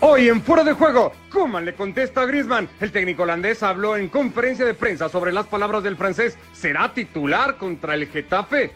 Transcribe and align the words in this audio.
Hoy 0.00 0.28
en 0.28 0.42
Fuera 0.42 0.62
de 0.62 0.74
Juego, 0.74 1.12
Kuman 1.32 1.64
le 1.64 1.74
contesta 1.74 2.22
a 2.22 2.26
Griezmann. 2.26 2.68
El 2.80 2.92
técnico 2.92 3.24
holandés 3.24 3.64
habló 3.64 3.96
en 3.96 4.08
conferencia 4.08 4.64
de 4.64 4.74
prensa 4.74 5.08
sobre 5.08 5.32
las 5.32 5.46
palabras 5.46 5.82
del 5.82 5.96
francés. 5.96 6.38
¿Será 6.52 6.94
titular 6.94 7.56
contra 7.56 7.94
el 7.94 8.06
Getafe? 8.06 8.70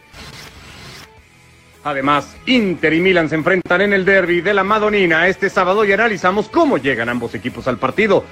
Además, 1.85 2.37
Inter 2.47 2.93
y 2.95 3.01
Milan 3.01 3.29
se 3.29 3.37
enfrentan 3.37 3.83
en 3.83 3.93
el 3.93 4.05
derby 4.05 4.41
de 4.41 4.53
la 4.53 4.65
Madonina 4.65 5.29
este 5.29 5.49
sábado 5.49 5.85
y 5.85 5.93
analizamos 5.93 6.49
cómo 6.49 6.77
llegan 6.77 7.09
ambos 7.09 7.37
equipos 7.37 7.69
al 7.69 7.79
partido. 7.79 8.25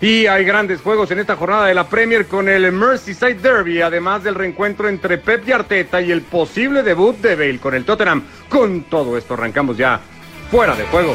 Y 0.00 0.26
hay 0.26 0.44
grandes 0.44 0.80
juegos 0.80 1.12
en 1.12 1.20
esta 1.20 1.36
jornada 1.36 1.66
de 1.66 1.74
la 1.74 1.88
Premier 1.88 2.26
con 2.26 2.48
el 2.48 2.72
Merseyside 2.72 3.34
Derby, 3.34 3.82
además 3.82 4.24
del 4.24 4.34
reencuentro 4.34 4.88
entre 4.88 5.18
Pep 5.18 5.46
y 5.46 5.52
Arteta 5.52 6.00
y 6.00 6.10
el 6.10 6.22
posible 6.22 6.82
debut 6.82 7.16
de 7.18 7.36
Bale 7.36 7.58
con 7.58 7.74
el 7.74 7.84
Tottenham. 7.84 8.24
Con 8.48 8.82
todo 8.84 9.16
esto 9.16 9.34
arrancamos 9.34 9.76
ya 9.76 10.00
fuera 10.50 10.74
de 10.74 10.84
juego. 10.84 11.14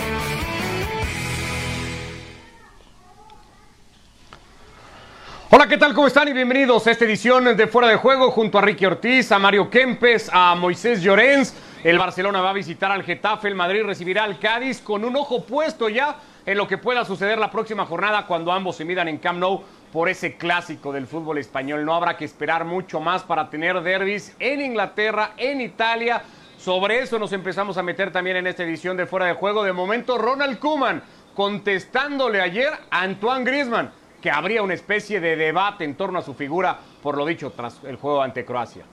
Hola, 5.49 5.67
¿qué 5.67 5.77
tal? 5.77 5.93
¿Cómo 5.93 6.07
están? 6.07 6.27
Y 6.27 6.33
bienvenidos 6.33 6.87
a 6.87 6.91
esta 6.91 7.05
edición 7.05 7.55
de 7.55 7.67
Fuera 7.67 7.88
de 7.88 7.95
Juego 7.95 8.31
junto 8.31 8.57
a 8.57 8.61
Ricky 8.61 8.85
Ortiz, 8.85 9.31
a 9.31 9.39
Mario 9.39 9.69
Kempes, 9.69 10.29
a 10.33 10.55
Moisés 10.55 11.01
Llorens. 11.01 11.55
El 11.83 11.99
Barcelona 11.99 12.41
va 12.41 12.51
a 12.51 12.53
visitar 12.53 12.91
al 12.91 13.03
Getafe, 13.03 13.49
el 13.49 13.55
Madrid 13.55 13.83
recibirá 13.83 14.23
al 14.23 14.39
Cádiz 14.39 14.81
con 14.81 15.03
un 15.03 15.15
ojo 15.15 15.43
puesto 15.43 15.89
ya 15.89 16.17
en 16.45 16.57
lo 16.57 16.67
que 16.67 16.77
pueda 16.77 17.05
suceder 17.05 17.38
la 17.38 17.52
próxima 17.52 17.85
jornada 17.85 18.25
cuando 18.25 18.52
ambos 18.52 18.77
se 18.77 18.85
midan 18.85 19.07
en 19.07 19.17
Camp 19.17 19.39
Nou 19.39 19.63
por 19.91 20.09
ese 20.09 20.38
clásico 20.38 20.91
del 20.91 21.07
fútbol 21.07 21.38
español. 21.38 21.85
No 21.85 21.93
habrá 21.93 22.17
que 22.17 22.25
esperar 22.25 22.65
mucho 22.65 22.99
más 22.99 23.23
para 23.23 23.49
tener 23.49 23.81
derbis 23.81 24.35
en 24.39 24.61
Inglaterra, 24.61 25.33
en 25.38 25.61
Italia. 25.61 26.23
Sobre 26.63 27.02
eso 27.02 27.20
nos 27.20 27.34
empezamos 27.34 27.76
a 27.76 27.84
meter 27.84 28.09
también 28.09 28.38
en 28.38 28.48
esta 28.48 28.63
edición 28.63 28.95
de 28.95 29.05
Fuera 29.05 29.26
de 29.26 29.34
Juego. 29.34 29.66
De 29.66 29.73
momento, 29.73 30.17
Ronald 30.17 30.59
Kuman 30.59 31.03
contestándole 31.34 32.39
ayer 32.39 32.70
a 32.89 33.02
Antoine 33.02 33.44
Griezmann 33.44 33.92
que 34.22 34.31
habría 34.31 34.64
una 34.64 34.73
especie 34.73 35.20
de 35.20 35.36
debate 35.36 35.83
en 35.83 35.95
torno 35.97 36.20
a 36.20 36.22
su 36.22 36.33
figura 36.33 36.80
por 37.02 37.17
lo 37.17 37.25
dicho 37.25 37.52
tras 37.52 37.83
el 37.83 37.97
juego 37.97 38.22
ante 38.22 38.45
Croacia. 38.45 38.86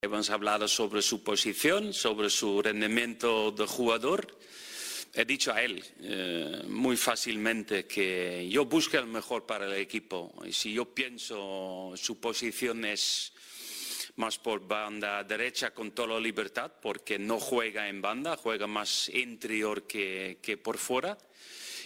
Hemos 0.00 0.30
hablado 0.30 0.68
sobre 0.68 1.02
su 1.02 1.22
posición, 1.22 1.92
sobre 1.92 2.30
su 2.30 2.62
rendimiento 2.62 3.50
de 3.50 3.66
jugador. 3.66 4.26
He 5.20 5.24
dicho 5.24 5.52
a 5.52 5.60
él 5.60 5.82
eh, 6.00 6.62
muy 6.68 6.96
fácilmente 6.96 7.86
que 7.86 8.48
yo 8.48 8.66
busco 8.66 8.98
el 8.98 9.08
mejor 9.08 9.44
para 9.46 9.66
el 9.66 9.72
equipo. 9.72 10.32
Y 10.46 10.52
si 10.52 10.72
yo 10.72 10.84
pienso 10.84 11.92
su 11.96 12.20
posición 12.20 12.84
es 12.84 13.32
más 14.14 14.38
por 14.38 14.64
banda 14.64 15.24
derecha 15.24 15.72
con 15.72 15.90
toda 15.90 16.14
la 16.14 16.20
libertad, 16.20 16.70
porque 16.80 17.18
no 17.18 17.40
juega 17.40 17.88
en 17.88 18.00
banda, 18.00 18.36
juega 18.36 18.68
más 18.68 19.08
interior 19.08 19.88
que, 19.88 20.38
que 20.40 20.56
por 20.56 20.78
fuera. 20.78 21.18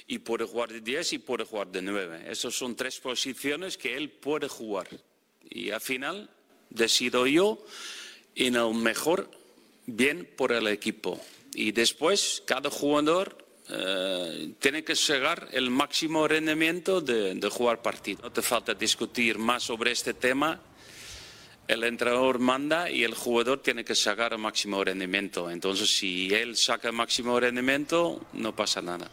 Y 0.07 0.19
puede 0.19 0.45
jugar 0.45 0.71
de 0.71 0.83
10 0.83 1.15
y 1.15 1.19
puede 1.21 1.47
jugar 1.47 1.69
de 1.69 1.81
9. 1.81 2.25
Esas 2.31 2.55
son 2.55 2.77
tres 2.77 3.01
posiciones 3.01 3.79
que 3.79 3.97
él 3.97 4.11
puede 4.11 4.47
jugar. 4.47 4.89
Y 5.49 5.71
al 5.71 5.81
final 5.81 6.29
decido 6.69 7.27
yo 7.27 7.65
en 8.35 8.57
el 8.57 8.75
mejor 8.75 9.31
bien 9.87 10.29
por 10.37 10.53
el 10.53 10.67
equipo. 10.67 11.19
Y 11.55 11.73
después 11.73 12.43
cada 12.47 12.71
jugador 12.71 13.37
eh, 13.69 14.55
tiene 14.59 14.83
que 14.85 14.95
llegar 14.95 15.49
el 15.53 15.71
máximo 15.71 16.27
rendimiento 16.27 17.01
de, 17.01 17.35
de, 17.35 17.49
jugar 17.49 17.83
partido. 17.83 18.23
No 18.23 18.33
te 18.33 18.43
falta 18.43 18.75
discutir 18.75 19.39
más 19.39 19.63
sobre 19.63 19.93
este 19.93 20.15
tema. 20.15 20.61
El 21.69 21.85
entrenador 21.85 22.39
manda 22.39 22.91
y 22.91 23.05
el 23.05 23.15
jugador 23.15 23.63
tiene 23.63 23.85
que 23.85 23.95
sacar 23.95 24.33
el 24.33 24.39
máximo 24.39 24.83
rendimiento. 24.83 25.51
Entonces, 25.51 25.97
si 25.97 26.35
él 26.35 26.57
saca 26.57 26.89
el 26.89 26.95
máximo 26.95 27.39
rendimiento, 27.39 28.27
no 28.33 28.55
pasa 28.55 28.83
nada. 28.83 29.09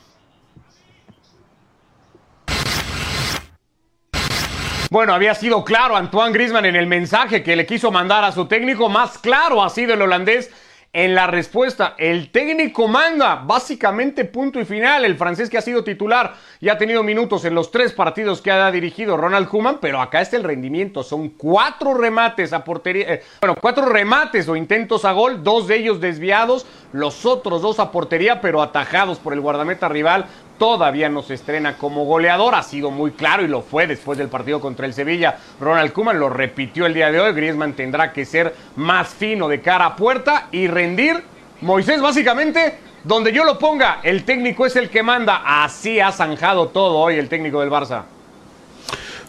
Bueno, 4.89 5.13
había 5.13 5.35
sido 5.35 5.63
claro 5.63 5.95
Antoine 5.95 6.33
Griezmann 6.33 6.65
en 6.65 6.75
el 6.75 6.87
mensaje 6.87 7.43
que 7.43 7.55
le 7.55 7.67
quiso 7.67 7.91
mandar 7.91 8.23
a 8.23 8.31
su 8.31 8.47
técnico, 8.47 8.89
más 8.89 9.19
claro 9.19 9.63
ha 9.63 9.69
sido 9.69 9.93
el 9.93 10.01
holandés 10.01 10.49
en 10.91 11.13
la 11.13 11.27
respuesta. 11.27 11.95
El 11.97 12.31
técnico 12.31 12.87
manda, 12.87 13.35
básicamente 13.35 14.25
punto 14.25 14.59
y 14.59 14.65
final. 14.65 15.05
El 15.05 15.17
francés 15.17 15.49
que 15.49 15.57
ha 15.57 15.61
sido 15.61 15.83
titular 15.83 16.33
y 16.59 16.69
ha 16.69 16.77
tenido 16.77 17.03
minutos 17.03 17.45
en 17.45 17.53
los 17.53 17.71
tres 17.71 17.93
partidos 17.93 18.41
que 18.41 18.51
ha 18.51 18.71
dirigido 18.71 19.15
Ronald 19.15 19.47
Koeman, 19.47 19.79
pero 19.79 20.01
acá 20.01 20.21
está 20.21 20.37
el 20.37 20.43
rendimiento. 20.43 21.03
Son 21.03 21.29
cuatro 21.29 21.93
remates 21.93 22.53
a 22.53 22.63
portería, 22.63 23.13
eh, 23.13 23.23
bueno, 23.41 23.55
cuatro 23.59 23.85
remates 23.85 24.49
o 24.49 24.55
intentos 24.55 25.05
a 25.05 25.11
gol, 25.11 25.43
dos 25.43 25.67
de 25.67 25.77
ellos 25.77 26.01
desviados, 26.01 26.65
los 26.91 27.25
otros 27.25 27.61
dos 27.61 27.79
a 27.79 27.91
portería, 27.91 28.41
pero 28.41 28.61
atajados 28.61 29.19
por 29.19 29.33
el 29.33 29.41
guardameta 29.41 29.89
rival 29.89 30.25
todavía 30.59 31.09
no 31.09 31.23
se 31.23 31.33
estrena 31.33 31.77
como 31.77 32.05
goleador. 32.05 32.53
Ha 32.53 32.61
sido 32.61 32.91
muy 32.91 33.11
claro 33.11 33.43
y 33.43 33.47
lo 33.47 33.63
fue 33.63 33.87
después 33.87 34.19
del 34.19 34.27
partido 34.27 34.59
contra 34.59 34.85
el 34.85 34.93
Sevilla. 34.93 35.39
Ronald 35.59 35.93
Koeman 35.93 36.19
lo 36.19 36.29
repitió 36.29 36.85
el 36.85 36.93
día 36.93 37.11
de 37.11 37.19
hoy. 37.19 37.33
Griezmann 37.33 37.73
tendrá 37.73 38.13
que 38.13 38.25
ser 38.25 38.53
más 38.75 39.07
fino 39.07 39.47
de 39.47 39.61
cara 39.61 39.85
a 39.85 39.95
puerta 39.95 40.49
y 40.51 40.67
rendir. 40.67 41.23
Moisés, 41.61 42.01
básicamente, 42.01 42.77
donde 43.03 43.33
yo 43.33 43.43
lo 43.43 43.57
ponga, 43.57 44.01
el 44.03 44.23
técnico 44.23 44.65
es 44.65 44.75
el 44.75 44.89
que 44.89 45.01
manda. 45.01 45.41
Así 45.63 45.99
ha 45.99 46.11
zanjado 46.11 46.67
todo 46.67 46.99
hoy 46.99 47.15
el 47.15 47.29
técnico 47.29 47.61
del 47.61 47.71
Barça. 47.71 48.03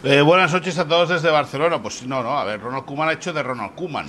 Eh, 0.03 0.21
buenas 0.21 0.53
noches 0.53 0.77
a 0.77 0.87
todos 0.87 1.09
desde 1.09 1.29
Barcelona. 1.31 1.81
Pues 1.81 2.03
no, 2.03 2.21
no, 2.21 2.37
a 2.37 2.43
ver, 2.43 2.59
Ronald 2.61 2.85
Koeman 2.85 3.09
ha 3.09 3.13
hecho 3.13 3.33
de 3.33 3.41
Ronald 3.41 3.73
Koeman. 3.75 4.07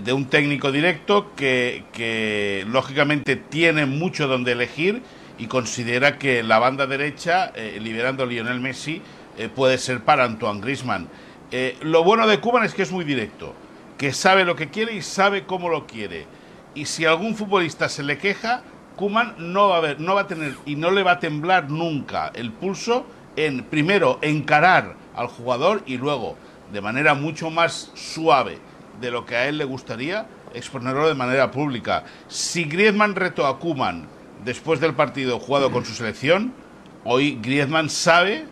De, 0.00 0.12
un 0.12 0.26
técnico 0.26 0.70
directo 0.70 1.32
que 1.34 2.64
lógicamente 2.68 3.36
tiene 3.36 3.84
mucho 3.84 4.28
donde 4.28 4.52
elegir 4.52 5.02
y 5.38 5.46
considera 5.46 6.18
que 6.18 6.42
la 6.42 6.58
banda 6.58 6.86
derecha, 6.86 7.52
eh, 7.54 7.78
liberando 7.80 8.24
a 8.24 8.26
Lionel 8.26 8.60
Messi, 8.60 9.02
eh, 9.38 9.48
puede 9.48 9.78
ser 9.78 10.00
para 10.00 10.24
Antoine 10.24 10.60
Griezmann. 10.60 11.08
Eh, 11.50 11.76
lo 11.82 12.04
bueno 12.04 12.26
de 12.26 12.40
Kuman 12.40 12.64
es 12.64 12.74
que 12.74 12.82
es 12.82 12.92
muy 12.92 13.04
directo, 13.04 13.54
que 13.98 14.12
sabe 14.12 14.44
lo 14.44 14.56
que 14.56 14.70
quiere 14.70 14.94
y 14.94 15.02
sabe 15.02 15.44
cómo 15.44 15.68
lo 15.68 15.86
quiere. 15.86 16.26
Y 16.74 16.86
si 16.86 17.04
algún 17.04 17.34
futbolista 17.34 17.88
se 17.88 18.02
le 18.02 18.18
queja, 18.18 18.62
Kuman 18.96 19.34
no 19.38 19.68
va 19.68 19.78
a 19.78 19.94
no 19.94 20.14
va 20.14 20.22
a 20.22 20.26
tener 20.26 20.54
y 20.66 20.76
no 20.76 20.90
le 20.90 21.02
va 21.02 21.12
a 21.12 21.20
temblar 21.20 21.70
nunca 21.70 22.30
el 22.34 22.52
pulso 22.52 23.06
en 23.36 23.64
primero 23.64 24.18
encarar 24.22 24.94
al 25.14 25.26
jugador 25.28 25.82
y 25.86 25.96
luego 25.96 26.36
de 26.72 26.80
manera 26.80 27.14
mucho 27.14 27.50
más 27.50 27.90
suave 27.94 28.58
de 29.00 29.10
lo 29.10 29.26
que 29.26 29.36
a 29.36 29.48
él 29.48 29.58
le 29.58 29.64
gustaría 29.64 30.26
exponerlo 30.54 31.08
de 31.08 31.14
manera 31.14 31.50
pública. 31.50 32.04
Si 32.28 32.64
Griezmann 32.64 33.14
retó 33.14 33.46
a 33.46 33.58
Kuman 33.58 34.06
después 34.44 34.80
del 34.80 34.94
partido 34.94 35.38
jugado 35.38 35.70
con 35.70 35.84
su 35.84 35.92
selección, 35.94 36.52
hoy 37.04 37.38
Griezmann 37.42 37.90
sabe 37.90 38.44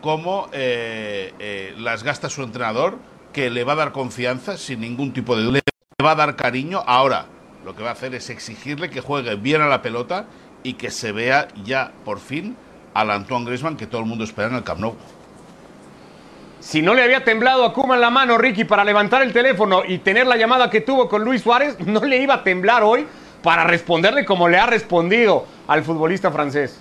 cómo 0.00 0.48
eh, 0.52 1.32
eh, 1.38 1.74
las 1.78 2.02
gasta 2.02 2.28
su 2.28 2.42
entrenador, 2.42 2.98
que 3.32 3.50
le 3.50 3.64
va 3.64 3.72
a 3.72 3.76
dar 3.76 3.92
confianza 3.92 4.56
sin 4.56 4.80
ningún 4.80 5.12
tipo 5.12 5.36
de 5.36 5.44
duda, 5.44 5.60
le 5.98 6.04
va 6.04 6.12
a 6.12 6.16
dar 6.16 6.36
cariño. 6.36 6.82
Ahora, 6.86 7.26
lo 7.64 7.74
que 7.74 7.82
va 7.82 7.90
a 7.90 7.92
hacer 7.92 8.14
es 8.14 8.28
exigirle 8.30 8.90
que 8.90 9.00
juegue 9.00 9.36
bien 9.36 9.62
a 9.62 9.66
la 9.66 9.80
pelota 9.80 10.26
y 10.62 10.74
que 10.74 10.90
se 10.90 11.12
vea 11.12 11.48
ya 11.64 11.92
por 12.04 12.18
fin 12.18 12.56
al 12.94 13.10
Antoine 13.10 13.46
Griezmann 13.46 13.76
que 13.76 13.86
todo 13.86 14.00
el 14.02 14.06
mundo 14.06 14.24
espera 14.24 14.48
en 14.48 14.56
el 14.56 14.64
Camp 14.64 14.80
Nou. 14.80 14.94
Si 16.60 16.80
no 16.80 16.94
le 16.94 17.02
había 17.02 17.24
temblado 17.24 17.64
a 17.64 17.72
Kuma 17.72 17.96
en 17.96 18.00
la 18.00 18.10
mano, 18.10 18.38
Ricky, 18.38 18.64
para 18.64 18.84
levantar 18.84 19.22
el 19.22 19.32
teléfono 19.32 19.82
y 19.86 19.98
tener 19.98 20.28
la 20.28 20.36
llamada 20.36 20.70
que 20.70 20.80
tuvo 20.80 21.08
con 21.08 21.24
Luis 21.24 21.42
Suárez, 21.42 21.76
no 21.86 22.04
le 22.04 22.18
iba 22.22 22.34
a 22.34 22.44
temblar 22.44 22.82
hoy 22.82 23.06
para 23.42 23.64
responderle 23.64 24.24
como 24.24 24.48
le 24.48 24.58
ha 24.58 24.66
respondido 24.66 25.46
al 25.66 25.82
futbolista 25.82 26.30
francés. 26.30 26.80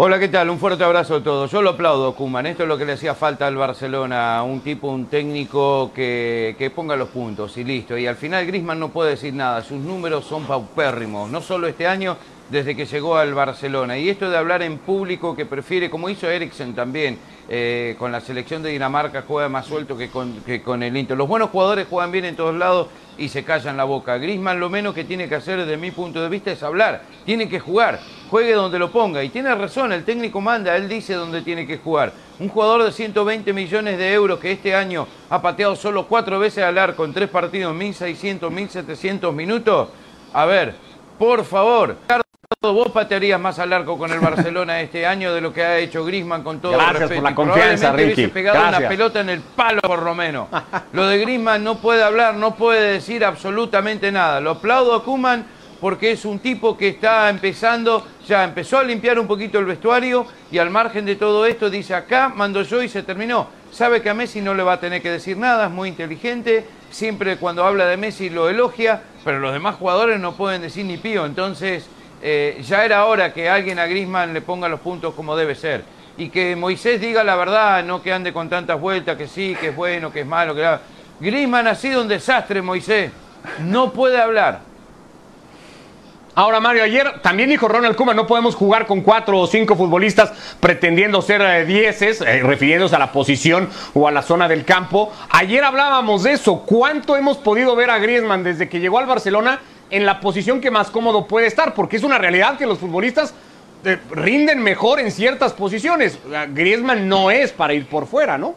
Hola, 0.00 0.20
¿qué 0.20 0.28
tal? 0.28 0.48
Un 0.48 0.60
fuerte 0.60 0.84
abrazo 0.84 1.16
a 1.16 1.22
todos. 1.24 1.50
Yo 1.50 1.60
lo 1.60 1.70
aplaudo, 1.70 2.14
Kuman. 2.14 2.46
Esto 2.46 2.62
es 2.62 2.68
lo 2.68 2.78
que 2.78 2.84
le 2.84 2.92
hacía 2.92 3.16
falta 3.16 3.48
al 3.48 3.56
Barcelona. 3.56 4.44
Un 4.44 4.60
tipo, 4.60 4.86
un 4.86 5.06
técnico 5.06 5.90
que, 5.92 6.54
que, 6.56 6.70
ponga 6.70 6.94
los 6.94 7.08
puntos 7.08 7.56
y 7.56 7.64
listo. 7.64 7.98
Y 7.98 8.06
al 8.06 8.14
final 8.14 8.46
Grisman 8.46 8.78
no 8.78 8.90
puede 8.90 9.10
decir 9.10 9.34
nada. 9.34 9.60
Sus 9.60 9.80
números 9.80 10.24
son 10.24 10.44
paupérrimos. 10.44 11.28
No 11.28 11.40
solo 11.40 11.66
este 11.66 11.88
año, 11.88 12.16
desde 12.50 12.74
que 12.74 12.86
llegó 12.86 13.16
al 13.16 13.34
Barcelona. 13.34 13.98
Y 13.98 14.08
esto 14.08 14.30
de 14.30 14.36
hablar 14.36 14.62
en 14.62 14.78
público 14.78 15.36
que 15.36 15.46
prefiere, 15.46 15.90
como 15.90 16.08
hizo 16.08 16.28
Eriksen 16.28 16.74
también, 16.74 17.18
eh, 17.50 17.96
con 17.98 18.12
la 18.12 18.20
selección 18.20 18.62
de 18.62 18.70
Dinamarca 18.70 19.24
juega 19.26 19.48
más 19.48 19.66
suelto 19.66 19.96
que 19.96 20.10
con, 20.10 20.40
que 20.42 20.62
con 20.62 20.82
el 20.82 20.96
Inter. 20.96 21.16
Los 21.16 21.28
buenos 21.28 21.50
jugadores 21.50 21.86
juegan 21.88 22.12
bien 22.12 22.26
en 22.26 22.36
todos 22.36 22.54
lados 22.54 22.88
y 23.16 23.28
se 23.28 23.44
callan 23.44 23.76
la 23.76 23.84
boca. 23.84 24.18
Grisman 24.18 24.60
lo 24.60 24.70
menos 24.70 24.94
que 24.94 25.04
tiene 25.04 25.28
que 25.28 25.34
hacer 25.34 25.58
desde 25.58 25.76
mi 25.76 25.90
punto 25.90 26.22
de 26.22 26.28
vista 26.28 26.52
es 26.52 26.62
hablar. 26.62 27.02
Tiene 27.24 27.48
que 27.48 27.58
jugar, 27.58 28.00
juegue 28.30 28.52
donde 28.52 28.78
lo 28.78 28.90
ponga. 28.90 29.22
Y 29.24 29.28
tiene 29.28 29.54
razón, 29.54 29.92
el 29.92 30.04
técnico 30.04 30.40
manda, 30.40 30.76
él 30.76 30.88
dice 30.88 31.14
dónde 31.14 31.42
tiene 31.42 31.66
que 31.66 31.78
jugar. 31.78 32.12
Un 32.38 32.48
jugador 32.48 32.84
de 32.84 32.92
120 32.92 33.52
millones 33.52 33.98
de 33.98 34.12
euros 34.12 34.38
que 34.38 34.52
este 34.52 34.74
año 34.74 35.06
ha 35.28 35.42
pateado 35.42 35.74
solo 35.74 36.06
cuatro 36.06 36.38
veces 36.38 36.64
al 36.64 36.78
arco 36.78 37.04
en 37.04 37.12
tres 37.12 37.28
partidos, 37.28 37.74
1.600, 37.74 38.40
1.700 38.40 39.32
minutos. 39.32 39.88
A 40.32 40.44
ver, 40.44 40.74
por 41.18 41.44
favor, 41.44 41.96
vos 42.60 42.90
patearías 42.90 43.38
más 43.40 43.60
al 43.60 43.72
arco 43.72 43.96
con 43.96 44.10
el 44.12 44.18
Barcelona 44.18 44.80
este 44.80 45.06
año 45.06 45.32
de 45.32 45.40
lo 45.40 45.52
que 45.52 45.62
ha 45.62 45.78
hecho 45.78 46.04
Grisman 46.04 46.42
con 46.42 46.58
todo 46.60 46.72
Gracias 46.72 46.98
respeto. 47.02 47.20
por 47.22 47.30
la 47.30 47.34
confianza, 47.36 47.92
Ricky. 47.92 48.14
hubiese 48.14 48.28
pegado 48.30 48.58
Gracias. 48.58 48.80
una 48.80 48.88
pelota 48.88 49.20
en 49.20 49.28
el 49.28 49.40
palo 49.42 49.80
por 49.80 50.02
lo 50.02 50.12
menos. 50.12 50.48
Lo 50.92 51.06
de 51.06 51.18
Grisman 51.18 51.62
no 51.62 51.76
puede 51.78 52.02
hablar, 52.02 52.34
no 52.34 52.56
puede 52.56 52.94
decir 52.94 53.24
absolutamente 53.24 54.10
nada. 54.10 54.40
Lo 54.40 54.50
aplaudo 54.50 54.92
a 54.96 55.04
Kuman 55.04 55.46
porque 55.80 56.10
es 56.10 56.24
un 56.24 56.40
tipo 56.40 56.76
que 56.76 56.88
está 56.88 57.28
empezando, 57.30 58.04
ya 58.26 58.42
empezó 58.42 58.78
a 58.78 58.82
limpiar 58.82 59.20
un 59.20 59.28
poquito 59.28 59.60
el 59.60 59.64
vestuario 59.64 60.26
y 60.50 60.58
al 60.58 60.70
margen 60.70 61.06
de 61.06 61.14
todo 61.14 61.46
esto 61.46 61.70
dice 61.70 61.94
acá 61.94 62.28
mando 62.34 62.62
yo 62.62 62.82
y 62.82 62.88
se 62.88 63.04
terminó. 63.04 63.46
Sabe 63.70 64.02
que 64.02 64.10
a 64.10 64.14
Messi 64.14 64.40
no 64.40 64.54
le 64.54 64.64
va 64.64 64.72
a 64.72 64.80
tener 64.80 65.00
que 65.00 65.12
decir 65.12 65.36
nada, 65.36 65.66
es 65.66 65.70
muy 65.70 65.90
inteligente, 65.90 66.66
siempre 66.90 67.36
cuando 67.36 67.64
habla 67.64 67.86
de 67.86 67.96
Messi 67.96 68.30
lo 68.30 68.48
elogia, 68.48 69.00
pero 69.24 69.38
los 69.38 69.52
demás 69.52 69.76
jugadores 69.76 70.18
no 70.18 70.32
pueden 70.32 70.62
decir 70.62 70.84
ni 70.86 70.96
pío, 70.96 71.24
entonces 71.24 71.88
eh, 72.22 72.60
ya 72.62 72.84
era 72.84 73.04
hora 73.04 73.32
que 73.32 73.48
alguien 73.48 73.78
a 73.78 73.86
Grisman 73.86 74.34
le 74.34 74.40
ponga 74.40 74.68
los 74.68 74.80
puntos 74.80 75.14
como 75.14 75.36
debe 75.36 75.54
ser. 75.54 75.84
Y 76.16 76.30
que 76.30 76.56
Moisés 76.56 77.00
diga 77.00 77.22
la 77.22 77.36
verdad, 77.36 77.84
no 77.84 78.02
que 78.02 78.12
ande 78.12 78.32
con 78.32 78.48
tantas 78.48 78.80
vueltas, 78.80 79.16
que 79.16 79.28
sí, 79.28 79.56
que 79.60 79.68
es 79.68 79.76
bueno, 79.76 80.12
que 80.12 80.20
es 80.20 80.26
malo, 80.26 80.54
que. 80.54 80.78
Grisman 81.20 81.66
ha 81.66 81.74
sido 81.74 82.02
un 82.02 82.08
desastre, 82.08 82.62
Moisés. 82.62 83.10
No 83.60 83.92
puede 83.92 84.20
hablar. 84.20 84.60
Ahora, 86.38 86.60
Mario, 86.60 86.84
ayer 86.84 87.20
también 87.20 87.48
dijo 87.48 87.66
Ronald 87.66 87.96
Koeman, 87.96 88.14
no 88.14 88.24
podemos 88.24 88.54
jugar 88.54 88.86
con 88.86 89.00
cuatro 89.00 89.40
o 89.40 89.46
cinco 89.48 89.74
futbolistas 89.74 90.32
pretendiendo 90.60 91.20
ser 91.20 91.40
eh, 91.40 91.64
dieces, 91.64 92.20
eh, 92.20 92.44
refiriéndose 92.44 92.94
a 92.94 93.00
la 93.00 93.10
posición 93.10 93.68
o 93.92 94.06
a 94.06 94.12
la 94.12 94.22
zona 94.22 94.46
del 94.46 94.64
campo. 94.64 95.12
Ayer 95.30 95.64
hablábamos 95.64 96.22
de 96.22 96.34
eso. 96.34 96.60
¿Cuánto 96.64 97.16
hemos 97.16 97.38
podido 97.38 97.74
ver 97.74 97.90
a 97.90 97.98
Griezmann 97.98 98.44
desde 98.44 98.68
que 98.68 98.78
llegó 98.78 99.00
al 99.00 99.06
Barcelona 99.06 99.58
en 99.90 100.04
la 100.06 100.20
posición 100.20 100.60
que 100.60 100.70
más 100.70 100.90
cómodo 100.90 101.26
puede 101.26 101.46
estar? 101.46 101.74
Porque 101.74 101.96
es 101.96 102.02
una 102.02 102.18
realidad 102.18 102.56
que 102.58 102.66
los 102.66 102.78
futbolistas 102.78 103.34
eh, 103.84 103.98
rinden 104.10 104.62
mejor 104.62 105.00
en 105.00 105.10
ciertas 105.10 105.52
posiciones. 105.52 106.18
Griezmann 106.50 107.08
no 107.08 107.30
es 107.30 107.52
para 107.52 107.72
ir 107.74 107.86
por 107.86 108.06
fuera, 108.06 108.36
¿no? 108.38 108.54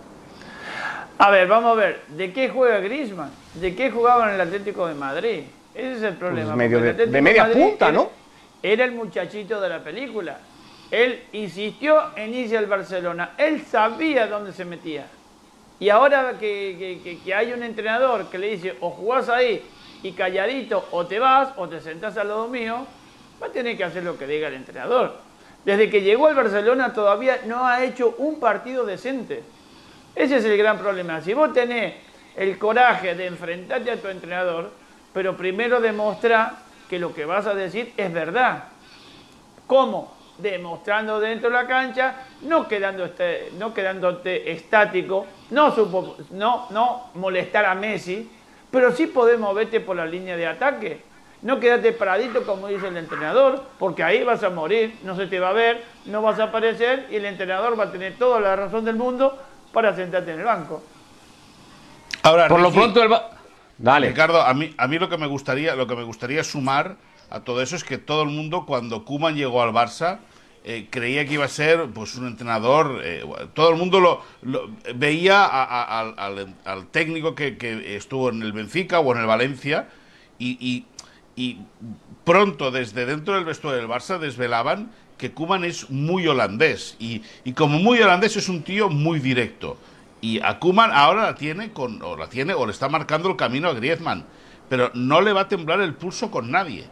A 1.17 1.29
ver, 1.29 1.47
vamos 1.47 1.73
a 1.73 1.75
ver, 1.75 2.01
¿de 2.07 2.33
qué 2.33 2.49
juega 2.49 2.79
Griezmann? 2.79 3.29
¿De 3.53 3.75
qué 3.75 3.91
jugaba 3.91 4.27
en 4.29 4.35
el 4.35 4.41
Atlético 4.41 4.87
de 4.87 4.95
Madrid? 4.95 5.41
Ese 5.75 5.93
es 5.97 6.03
el 6.03 6.15
problema. 6.15 6.47
Pues 6.55 6.57
medio 6.57 6.79
porque 6.79 7.03
el 7.03 7.11
de- 7.11 7.21
media 7.21 7.51
punta, 7.51 7.85
era- 7.89 7.93
¿no? 7.95 8.09
Era 8.63 8.83
el 8.85 8.91
muchachito 8.91 9.61
de 9.61 9.69
la 9.69 9.79
película. 9.83 10.39
Él 10.89 11.21
insistió 11.33 11.95
en 12.17 12.33
irse 12.33 12.57
al 12.57 12.65
Barcelona. 12.65 13.31
Él 13.37 13.63
sabía 13.69 14.27
dónde 14.27 14.51
se 14.51 14.65
metía. 14.65 15.05
Y 15.79 15.89
ahora 15.89 16.33
que, 16.39 16.75
que- 16.77 16.99
que- 17.03 17.19
que 17.23 17.33
hay 17.33 17.53
un 17.53 17.63
entrenador 17.63 18.25
que 18.29 18.37
le 18.37 18.49
dice 18.49 18.75
o 18.81 18.89
jugás 18.89 19.29
ahí 19.29 19.63
y 20.03 20.11
calladito 20.13 20.87
o 20.91 21.05
te 21.05 21.19
vas 21.19 21.49
o 21.57 21.67
te 21.67 21.79
sentás 21.81 22.17
al 22.17 22.27
lado 22.29 22.47
mío, 22.47 22.85
va 23.41 23.47
a 23.47 23.51
tener 23.51 23.77
que 23.77 23.83
hacer 23.83 24.03
lo 24.03 24.17
que 24.17 24.27
diga 24.27 24.47
el 24.47 24.55
entrenador. 24.55 25.15
Desde 25.65 25.89
que 25.89 26.01
llegó 26.01 26.27
al 26.27 26.35
Barcelona 26.35 26.91
todavía 26.93 27.41
no 27.45 27.65
ha 27.65 27.83
hecho 27.83 28.15
un 28.17 28.39
partido 28.39 28.85
decente. 28.85 29.43
Ese 30.15 30.37
es 30.37 30.45
el 30.45 30.57
gran 30.57 30.77
problema. 30.79 31.21
Si 31.21 31.33
vos 31.33 31.53
tenés 31.53 31.93
el 32.35 32.57
coraje 32.57 33.13
de 33.15 33.27
enfrentarte 33.27 33.91
a 33.91 33.97
tu 34.01 34.07
entrenador, 34.07 34.71
pero 35.13 35.37
primero 35.37 35.79
demostra 35.79 36.53
que 36.89 36.97
lo 36.99 37.13
que 37.13 37.25
vas 37.25 37.45
a 37.45 37.53
decir 37.53 37.93
es 37.95 38.11
verdad. 38.11 38.63
¿Cómo? 39.67 40.13
Demostrando 40.37 41.19
dentro 41.19 41.49
de 41.49 41.55
la 41.55 41.67
cancha, 41.67 42.15
no, 42.41 42.67
quedando 42.67 43.05
este- 43.05 43.51
no 43.57 43.73
quedándote 43.73 44.51
estático, 44.51 45.27
no, 45.51 45.73
supo- 45.75 46.15
no, 46.31 46.67
no 46.71 47.11
molestar 47.13 47.65
a 47.65 47.75
Messi, 47.75 48.29
pero 48.71 48.91
sí 48.95 49.07
podemos 49.07 49.53
verte 49.53 49.79
por 49.79 49.95
la 49.95 50.05
línea 50.05 50.35
de 50.37 50.47
ataque. 50.47 51.01
No 51.41 51.59
quedarte 51.59 51.91
paradito 51.91 52.43
como 52.45 52.67
dice 52.67 52.87
el 52.87 52.97
entrenador, 52.97 53.63
porque 53.79 54.03
ahí 54.03 54.23
vas 54.23 54.43
a 54.43 54.49
morir, 54.49 54.95
no 55.03 55.15
se 55.15 55.25
te 55.27 55.39
va 55.39 55.49
a 55.49 55.53
ver, 55.53 55.83
no 56.05 56.21
vas 56.21 56.39
a 56.39 56.43
aparecer 56.45 57.07
y 57.11 57.15
el 57.15 57.25
entrenador 57.25 57.79
va 57.79 57.85
a 57.85 57.91
tener 57.91 58.15
toda 58.17 58.39
la 58.39 58.55
razón 58.55 58.85
del 58.85 58.95
mundo 58.95 59.37
para 59.73 59.95
sentarte 59.95 60.33
en 60.33 60.39
el 60.39 60.45
banco. 60.45 60.83
Ahora, 62.23 62.47
Por 62.47 62.59
lo 62.61 62.71
pronto, 62.71 63.01
el 63.01 63.09
Ba- 63.09 63.31
Dale. 63.77 64.09
Ricardo, 64.09 64.41
a 64.41 64.53
mí, 64.53 64.75
a 64.77 64.87
mí 64.87 64.99
lo 64.99 65.09
que 65.09 65.17
me 65.17 65.25
gustaría, 65.25 65.75
lo 65.75 65.87
que 65.87 65.95
me 65.95 66.03
gustaría 66.03 66.43
sumar 66.43 66.97
a 67.31 67.39
todo 67.39 67.61
eso 67.63 67.75
es 67.75 67.83
que 67.83 67.97
todo 67.97 68.21
el 68.21 68.29
mundo 68.29 68.65
cuando 68.67 69.03
Kuman 69.05 69.35
llegó 69.35 69.63
al 69.63 69.71
Barça 69.71 70.19
eh, 70.63 70.87
creía 70.89 71.25
que 71.25 71.33
iba 71.35 71.45
a 71.45 71.49
ser 71.49 71.87
pues 71.93 72.15
un 72.15 72.27
entrenador. 72.27 73.01
eh, 73.03 73.23
todo 73.53 73.69
el 73.71 73.77
mundo 73.77 73.99
lo, 73.99 74.21
veía 74.95 75.43
a- 75.43 75.63
a- 75.63 76.13
al, 76.65 76.87
técnico 76.91 77.33
que, 77.35 77.57
estuvo 77.97 78.29
en 78.29 78.41
el 78.43 78.51
Benfica 78.53 78.99
o 78.99 79.13
en 79.13 79.21
el 79.21 79.27
Valencia 79.27 79.89
y, 80.39 80.85
pronto 82.23 82.69
desde 82.71 83.05
dentro 83.05 83.33
del 83.33 83.45
vestuario 83.45 83.81
del 83.81 83.89
Barça 83.89 84.19
desvelaban 84.19 84.91
que 85.17 85.31
Kuman 85.31 85.63
es 85.63 85.89
muy 85.89 86.27
holandés 86.27 86.95
y, 86.99 87.23
y 87.43 87.53
como 87.53 87.79
muy 87.79 87.99
holandés 87.99 88.37
es 88.37 88.47
un 88.49 88.61
tío 88.63 88.89
muy 88.89 89.19
directo. 89.19 89.77
Y 90.21 90.39
a 90.41 90.59
Koeman 90.59 90.91
ahora 90.93 91.23
la 91.23 91.35
tiene 91.35 91.71
con 91.73 91.99
la 92.19 92.27
tiene 92.27 92.53
o 92.53 92.65
le 92.67 92.71
está 92.71 92.89
marcando 92.89 93.29
el 93.29 93.35
camino 93.35 93.69
a 93.69 93.73
Griezmann, 93.73 94.25
pero 94.69 94.91
no 94.93 95.21
le 95.21 95.33
va 95.33 95.41
a 95.41 95.47
temblar 95.47 95.81
el 95.81 95.95
pulso 95.95 96.29
con 96.29 96.51
nadie. 96.51 96.85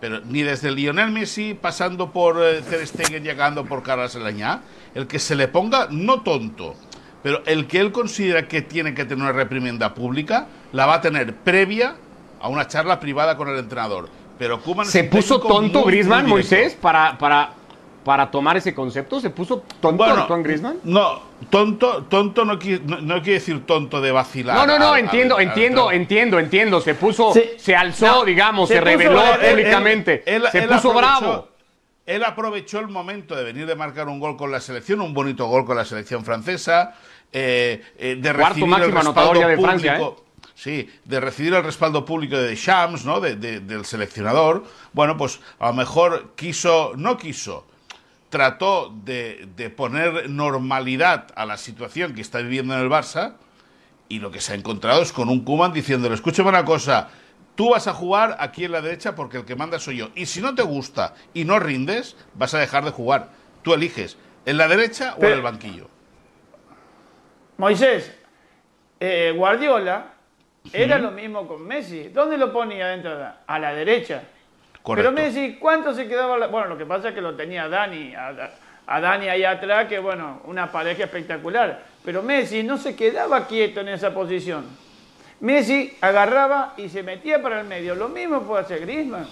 Pero 0.00 0.20
ni 0.20 0.42
desde 0.42 0.70
Lionel 0.70 1.10
Messi 1.10 1.54
pasando 1.54 2.12
por 2.12 2.42
eh, 2.42 2.62
Ter 2.62 2.86
Stegen 2.86 3.24
llegando 3.24 3.64
por 3.64 3.82
Carlos 3.82 4.14
Elañá, 4.14 4.60
el 4.94 5.06
que 5.06 5.18
se 5.18 5.34
le 5.34 5.48
ponga 5.48 5.88
no 5.90 6.22
tonto, 6.22 6.74
pero 7.22 7.42
el 7.46 7.66
que 7.66 7.80
él 7.80 7.92
considera 7.92 8.46
que 8.46 8.62
tiene 8.62 8.94
que 8.94 9.04
tener 9.04 9.24
una 9.24 9.32
reprimenda 9.32 9.94
pública 9.94 10.46
la 10.72 10.86
va 10.86 10.94
a 10.94 11.00
tener 11.00 11.34
previa 11.34 11.96
a 12.40 12.48
una 12.48 12.68
charla 12.68 13.00
privada 13.00 13.36
con 13.36 13.48
el 13.48 13.58
entrenador. 13.58 14.08
Pero 14.38 14.60
Koeman 14.60 14.86
¿Se 14.86 15.04
puso 15.04 15.40
tonto 15.40 15.82
Griezmann. 15.84 16.28
Moisés, 16.28 16.74
para, 16.74 17.16
para, 17.16 17.54
para 18.06 18.30
tomar 18.30 18.56
ese 18.56 18.72
concepto? 18.72 19.18
¿Se 19.20 19.30
puso 19.30 19.64
tonto 19.80 20.04
Antoine 20.04 20.44
Griezmann? 20.44 20.76
No, 20.84 21.20
tonto, 21.50 22.04
tonto 22.04 22.44
no, 22.44 22.56
qui- 22.56 22.80
no, 22.80 23.00
no 23.00 23.14
quiere 23.16 23.40
decir 23.40 23.66
tonto 23.66 24.00
de 24.00 24.12
vacilar. 24.12 24.56
No, 24.56 24.64
no, 24.64 24.78
no, 24.78 24.96
entiendo, 24.96 25.40
entiendo, 25.40 25.90
entiendo, 25.90 26.38
entiendo. 26.38 26.80
Se 26.80 26.94
puso, 26.94 27.34
se 27.56 27.74
alzó, 27.74 28.06
No, 28.06 28.24
digamos, 28.24 28.68
se, 28.68 28.76
se 28.76 28.80
reveló. 28.80 29.20
Él- 29.34 29.50
públicamente. 29.50 30.22
Él- 30.24 30.44
se 30.52 30.58
él 30.60 30.68
puso 30.68 30.92
aprovechó- 30.92 30.96
bravo. 31.20 31.48
Él 32.06 32.22
aprovechó 32.22 32.78
el 32.78 32.86
momento 32.86 33.34
de 33.34 33.42
venir 33.42 33.66
de 33.66 33.74
marcar 33.74 34.06
un 34.06 34.20
gol 34.20 34.36
con 34.36 34.52
la 34.52 34.60
selección, 34.60 35.00
un 35.00 35.12
bonito 35.12 35.46
gol 35.46 35.64
con 35.66 35.76
la 35.76 35.84
selección 35.84 36.24
francesa, 36.24 36.94
eh, 37.32 37.82
eh, 37.98 38.14
de 38.20 38.32
Cuarto 38.32 38.50
recibir 38.50 38.68
máximo 38.68 38.92
el 38.92 38.98
anotador 39.00 39.36
respaldo 39.36 39.40
ya 39.40 39.48
de 39.48 39.56
público. 39.56 39.68
Francia, 39.80 39.98
¿eh? 39.98 40.50
Sí, 40.54 40.88
de 41.04 41.18
recibir 41.20 41.54
el 41.54 41.64
respaldo 41.64 42.04
público 42.04 42.36
de 42.36 42.54
Shams, 42.54 43.04
¿no? 43.04 43.18
De- 43.18 43.34
de- 43.34 43.58
del 43.58 43.84
seleccionador. 43.84 44.62
Bueno, 44.92 45.16
pues 45.16 45.40
a 45.58 45.66
lo 45.66 45.72
mejor 45.74 46.30
quiso, 46.36 46.92
no 46.96 47.18
quiso, 47.18 47.66
trató 48.28 48.92
de, 49.04 49.48
de 49.56 49.70
poner 49.70 50.28
normalidad 50.30 51.26
a 51.36 51.46
la 51.46 51.56
situación 51.56 52.14
que 52.14 52.20
está 52.20 52.38
viviendo 52.38 52.74
en 52.74 52.80
el 52.80 52.88
Barça 52.90 53.34
y 54.08 54.18
lo 54.20 54.30
que 54.30 54.40
se 54.40 54.52
ha 54.52 54.56
encontrado 54.56 55.02
es 55.02 55.12
con 55.12 55.28
un 55.28 55.44
Kuman 55.44 55.72
diciéndole, 55.72 56.14
escúchame 56.14 56.48
una 56.48 56.64
cosa, 56.64 57.08
tú 57.54 57.70
vas 57.70 57.86
a 57.86 57.92
jugar 57.94 58.36
aquí 58.40 58.64
en 58.64 58.72
la 58.72 58.80
derecha 58.80 59.14
porque 59.14 59.38
el 59.38 59.44
que 59.44 59.56
manda 59.56 59.78
soy 59.78 59.98
yo. 59.98 60.10
Y 60.14 60.26
si 60.26 60.40
no 60.40 60.54
te 60.54 60.62
gusta 60.62 61.14
y 61.34 61.44
no 61.44 61.58
rindes, 61.58 62.16
vas 62.34 62.54
a 62.54 62.58
dejar 62.58 62.84
de 62.84 62.90
jugar. 62.90 63.30
Tú 63.62 63.74
eliges, 63.74 64.16
en 64.44 64.58
la 64.58 64.68
derecha 64.68 65.14
o 65.18 65.24
en 65.24 65.32
el 65.32 65.42
banquillo. 65.42 65.88
Moisés, 67.58 68.14
eh, 69.00 69.32
Guardiola 69.36 70.12
era 70.72 70.98
lo 70.98 71.10
mismo 71.10 71.46
con 71.48 71.66
Messi. 71.66 72.08
¿Dónde 72.08 72.36
lo 72.36 72.52
ponía 72.52 72.88
dentro? 72.88 73.16
de- 73.16 73.28
A 73.46 73.58
la 73.58 73.72
derecha. 73.72 74.24
Correcto. 74.86 75.12
Pero 75.12 75.26
Messi, 75.26 75.56
¿cuánto 75.58 75.92
se 75.92 76.06
quedaba? 76.06 76.38
la- 76.38 76.46
Bueno, 76.46 76.68
lo 76.68 76.78
que 76.78 76.86
pasa 76.86 77.08
es 77.08 77.14
que 77.14 77.20
lo 77.20 77.34
tenía 77.34 77.68
Dani, 77.68 78.14
a, 78.14 78.52
a 78.86 79.00
Dani 79.00 79.28
ahí 79.28 79.42
atrás, 79.42 79.88
que 79.88 79.98
bueno, 79.98 80.42
una 80.44 80.70
pareja 80.70 81.02
espectacular. 81.02 81.82
Pero 82.04 82.22
Messi 82.22 82.62
no 82.62 82.78
se 82.78 82.94
quedaba 82.94 83.48
quieto 83.48 83.80
en 83.80 83.88
esa 83.88 84.14
posición. 84.14 84.64
Messi 85.40 85.92
agarraba 86.00 86.74
y 86.76 86.88
se 86.88 87.02
metía 87.02 87.42
para 87.42 87.62
el 87.62 87.66
medio. 87.66 87.96
Lo 87.96 88.08
mismo 88.08 88.42
puede 88.42 88.62
hacer 88.62 88.80
Griezmann. 88.82 89.26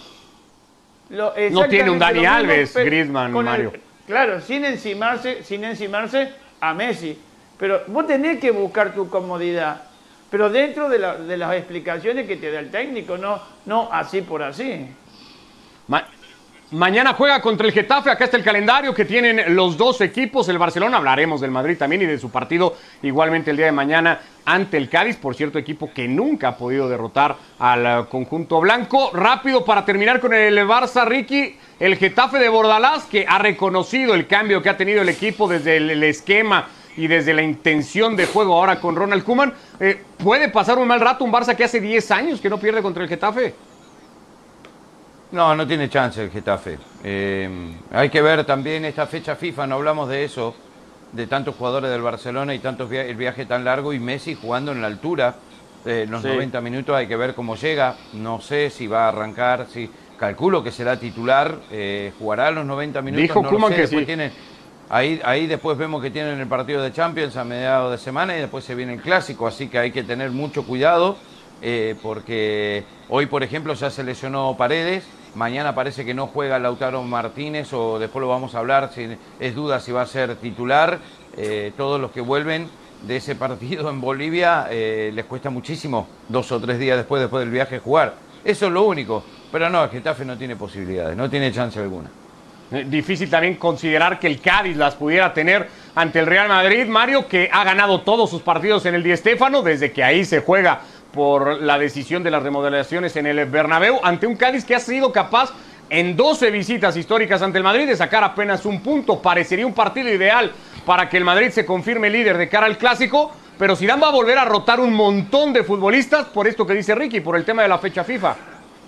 Lo- 1.10 1.32
No 1.52 1.68
tiene 1.68 1.90
un 1.90 2.00
Dani 2.00 2.18
mismo, 2.18 2.34
Alves, 2.34 2.74
Griezmann, 2.74 3.36
el- 3.36 3.44
Mario. 3.44 3.72
claro, 4.08 4.40
sin 4.40 4.64
encimarse, 4.64 5.44
sin 5.44 5.62
encimarse 5.62 6.32
a 6.60 6.74
Messi. 6.74 7.16
Pero 7.58 7.82
vos 7.86 8.08
tenés 8.08 8.40
que 8.40 8.50
buscar 8.50 8.92
tu 8.92 9.08
comodidad. 9.08 9.82
Pero 10.30 10.50
dentro 10.50 10.88
de, 10.88 10.98
la- 10.98 11.14
de 11.16 11.36
las 11.36 11.54
explicaciones 11.54 12.26
que 12.26 12.34
te 12.36 12.50
da 12.50 12.58
el 12.58 12.72
técnico, 12.72 13.16
no, 13.16 13.40
no 13.66 13.88
así 13.92 14.20
por 14.22 14.42
así. 14.42 14.88
Ma- 15.88 16.06
mañana 16.70 17.14
juega 17.14 17.40
contra 17.40 17.66
el 17.66 17.72
Getafe. 17.72 18.10
Acá 18.10 18.24
está 18.24 18.36
el 18.36 18.42
calendario 18.44 18.94
que 18.94 19.04
tienen 19.04 19.54
los 19.54 19.76
dos 19.76 20.00
equipos. 20.00 20.48
El 20.48 20.58
Barcelona, 20.58 20.96
hablaremos 20.96 21.40
del 21.40 21.50
Madrid 21.50 21.76
también 21.78 22.02
y 22.02 22.06
de 22.06 22.18
su 22.18 22.30
partido 22.30 22.76
igualmente 23.02 23.50
el 23.50 23.56
día 23.56 23.66
de 23.66 23.72
mañana 23.72 24.20
ante 24.44 24.76
el 24.76 24.88
Cádiz. 24.88 25.16
Por 25.16 25.34
cierto, 25.34 25.58
equipo 25.58 25.90
que 25.94 26.08
nunca 26.08 26.48
ha 26.48 26.56
podido 26.56 26.88
derrotar 26.88 27.36
al 27.58 27.86
eh, 27.86 28.04
conjunto 28.10 28.60
blanco. 28.60 29.10
Rápido 29.12 29.64
para 29.64 29.84
terminar 29.84 30.20
con 30.20 30.32
el 30.34 30.56
Barça, 30.66 31.06
Ricky. 31.06 31.56
El 31.78 31.96
Getafe 31.96 32.38
de 32.38 32.48
Bordalás 32.48 33.04
que 33.04 33.26
ha 33.28 33.38
reconocido 33.38 34.14
el 34.14 34.26
cambio 34.26 34.62
que 34.62 34.70
ha 34.70 34.76
tenido 34.76 35.02
el 35.02 35.08
equipo 35.08 35.48
desde 35.48 35.76
el, 35.76 36.02
esquema 36.04 36.68
y 36.96 37.08
desde 37.08 37.34
la 37.34 37.42
intención 37.42 38.14
de 38.16 38.26
juego 38.26 38.54
ahora 38.54 38.80
con 38.80 38.94
Ronald 38.96 39.24
Koeman. 39.24 39.52
Eh, 39.80 40.02
¿Puede 40.18 40.48
pasar 40.48 40.78
un 40.78 40.86
mal 40.86 41.00
rato 41.00 41.24
un 41.24 41.32
Barça 41.32 41.54
que 41.56 41.64
hace 41.64 41.80
10 41.80 42.10
años 42.12 42.40
que 42.40 42.48
no 42.48 42.58
pierde 42.58 42.80
contra 42.80 43.02
el 43.02 43.08
Getafe? 43.08 43.54
No, 45.34 45.56
no 45.56 45.66
tiene 45.66 45.88
chance 45.88 46.22
el 46.22 46.30
Getafe. 46.30 46.78
Eh, 47.02 47.48
hay 47.90 48.08
que 48.08 48.22
ver 48.22 48.44
también 48.44 48.84
esta 48.84 49.04
fecha 49.08 49.34
FIFA, 49.34 49.66
no 49.66 49.74
hablamos 49.74 50.08
de 50.08 50.22
eso, 50.22 50.54
de 51.10 51.26
tantos 51.26 51.56
jugadores 51.56 51.90
del 51.90 52.02
Barcelona 52.02 52.54
y 52.54 52.60
tantos 52.60 52.88
el 52.92 53.16
viaje 53.16 53.44
tan 53.44 53.64
largo 53.64 53.92
y 53.92 53.98
Messi 53.98 54.36
jugando 54.36 54.70
en 54.70 54.80
la 54.80 54.86
altura. 54.86 55.34
Eh, 55.84 56.06
los 56.08 56.22
90 56.22 56.60
minutos 56.60 56.94
hay 56.94 57.08
que 57.08 57.16
ver 57.16 57.34
cómo 57.34 57.56
llega. 57.56 57.96
No 58.12 58.40
sé 58.40 58.70
si 58.70 58.86
va 58.86 59.06
a 59.06 59.08
arrancar, 59.08 59.66
si 59.68 59.90
calculo 60.16 60.62
que 60.62 60.70
será 60.70 61.00
titular, 61.00 61.56
eh, 61.72 62.12
jugará 62.16 62.52
los 62.52 62.64
90 62.64 63.02
minutos. 63.02 63.22
Dijo 63.22 63.42
no 63.42 63.68
que 63.70 63.88
sí. 63.88 64.06
ahí, 64.88 65.20
ahí 65.24 65.48
después 65.48 65.76
vemos 65.76 66.00
que 66.00 66.12
tienen 66.12 66.38
el 66.38 66.46
partido 66.46 66.80
de 66.80 66.92
Champions 66.92 67.36
a 67.36 67.42
mediados 67.42 67.90
de 67.90 67.98
semana 67.98 68.36
y 68.36 68.40
después 68.40 68.64
se 68.64 68.76
viene 68.76 68.92
el 68.92 69.00
clásico, 69.00 69.48
así 69.48 69.66
que 69.66 69.78
hay 69.78 69.90
que 69.90 70.04
tener 70.04 70.30
mucho 70.30 70.64
cuidado 70.64 71.16
eh, 71.66 71.96
porque 72.02 72.84
hoy, 73.08 73.26
por 73.26 73.42
ejemplo, 73.42 73.74
ya 73.74 73.90
se 73.90 74.04
lesionó 74.04 74.54
Paredes. 74.56 75.04
Mañana 75.34 75.74
parece 75.74 76.04
que 76.04 76.14
no 76.14 76.28
juega 76.28 76.58
Lautaro 76.58 77.02
Martínez 77.02 77.72
o 77.72 77.98
después 77.98 78.20
lo 78.20 78.28
vamos 78.28 78.54
a 78.54 78.60
hablar, 78.60 78.90
es 79.40 79.54
duda 79.54 79.80
si 79.80 79.92
va 79.92 80.02
a 80.02 80.06
ser 80.06 80.36
titular. 80.36 80.98
todos 81.76 82.00
los 82.00 82.10
que 82.12 82.20
vuelven 82.20 82.68
de 83.06 83.16
ese 83.16 83.34
partido 83.34 83.90
en 83.90 84.00
Bolivia 84.00 84.66
eh, 84.70 85.10
les 85.14 85.24
cuesta 85.26 85.50
muchísimo 85.50 86.08
dos 86.28 86.50
o 86.52 86.60
tres 86.60 86.78
días 86.78 86.96
después, 86.96 87.20
después 87.20 87.44
del 87.44 87.50
viaje, 87.50 87.78
jugar. 87.78 88.14
Eso 88.44 88.66
es 88.66 88.72
lo 88.72 88.82
único. 88.82 89.22
Pero 89.52 89.70
no, 89.70 89.84
el 89.84 89.90
Getafe 89.90 90.24
no 90.24 90.36
tiene 90.36 90.56
posibilidades, 90.56 91.16
no 91.16 91.30
tiene 91.30 91.52
chance 91.52 91.78
alguna. 91.78 92.10
Eh, 92.72 92.84
difícil 92.88 93.30
también 93.30 93.54
considerar 93.56 94.18
que 94.18 94.26
el 94.26 94.40
Cádiz 94.40 94.76
las 94.76 94.94
pudiera 94.94 95.32
tener 95.32 95.68
ante 95.94 96.18
el 96.18 96.26
Real 96.26 96.48
Madrid, 96.48 96.86
Mario, 96.86 97.28
que 97.28 97.48
ha 97.52 97.62
ganado 97.62 98.00
todos 98.00 98.30
sus 98.30 98.42
partidos 98.42 98.84
en 98.86 98.94
el 98.94 99.02
Di 99.02 99.16
Stéfano, 99.16 99.62
desde 99.62 99.92
que 99.92 100.02
ahí 100.02 100.24
se 100.24 100.40
juega 100.40 100.80
por 101.14 101.62
la 101.62 101.78
decisión 101.78 102.22
de 102.24 102.30
las 102.30 102.42
remodelaciones 102.42 103.14
en 103.16 103.26
el 103.26 103.46
Bernabéu, 103.46 104.00
ante 104.02 104.26
un 104.26 104.36
Cádiz 104.36 104.64
que 104.64 104.74
ha 104.74 104.80
sido 104.80 105.12
capaz 105.12 105.52
en 105.88 106.16
12 106.16 106.50
visitas 106.50 106.96
históricas 106.96 107.40
ante 107.40 107.58
el 107.58 107.64
Madrid 107.64 107.86
de 107.86 107.96
sacar 107.96 108.24
apenas 108.24 108.66
un 108.66 108.82
punto. 108.82 109.22
Parecería 109.22 109.66
un 109.66 109.74
partido 109.74 110.08
ideal 110.08 110.50
para 110.84 111.08
que 111.08 111.16
el 111.16 111.24
Madrid 111.24 111.50
se 111.50 111.64
confirme 111.64 112.10
líder 112.10 112.36
de 112.36 112.48
cara 112.48 112.66
al 112.66 112.78
clásico, 112.78 113.30
pero 113.58 113.76
Zidane 113.76 114.02
va 114.02 114.08
a 114.08 114.12
volver 114.12 114.36
a 114.38 114.44
rotar 114.44 114.80
un 114.80 114.92
montón 114.92 115.52
de 115.52 115.62
futbolistas 115.62 116.26
por 116.26 116.48
esto 116.48 116.66
que 116.66 116.74
dice 116.74 116.94
Ricky, 116.94 117.20
por 117.20 117.36
el 117.36 117.44
tema 117.44 117.62
de 117.62 117.68
la 117.68 117.78
fecha 117.78 118.02
FIFA. 118.02 118.36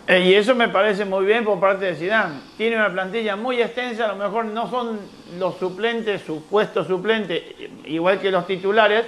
Eh, 0.09 0.21
y 0.21 0.35
eso 0.35 0.55
me 0.55 0.69
parece 0.69 1.05
muy 1.05 1.25
bien 1.25 1.45
por 1.45 1.61
parte 1.61 1.85
de 1.85 1.95
Zidane. 1.95 2.41
Tiene 2.57 2.77
una 2.77 2.93
plantilla 2.93 3.37
muy 3.37 3.61
extensa, 3.61 4.07
a 4.07 4.09
lo 4.09 4.17
mejor 4.17 4.47
no 4.47 4.69
son 4.69 4.99
los 5.39 5.59
suplentes, 5.59 6.23
puestos 6.51 6.89
suplentes, 6.89 7.43
igual 7.85 8.21
que 8.21 8.31
los 8.31 8.47
titulares, 8.47 9.07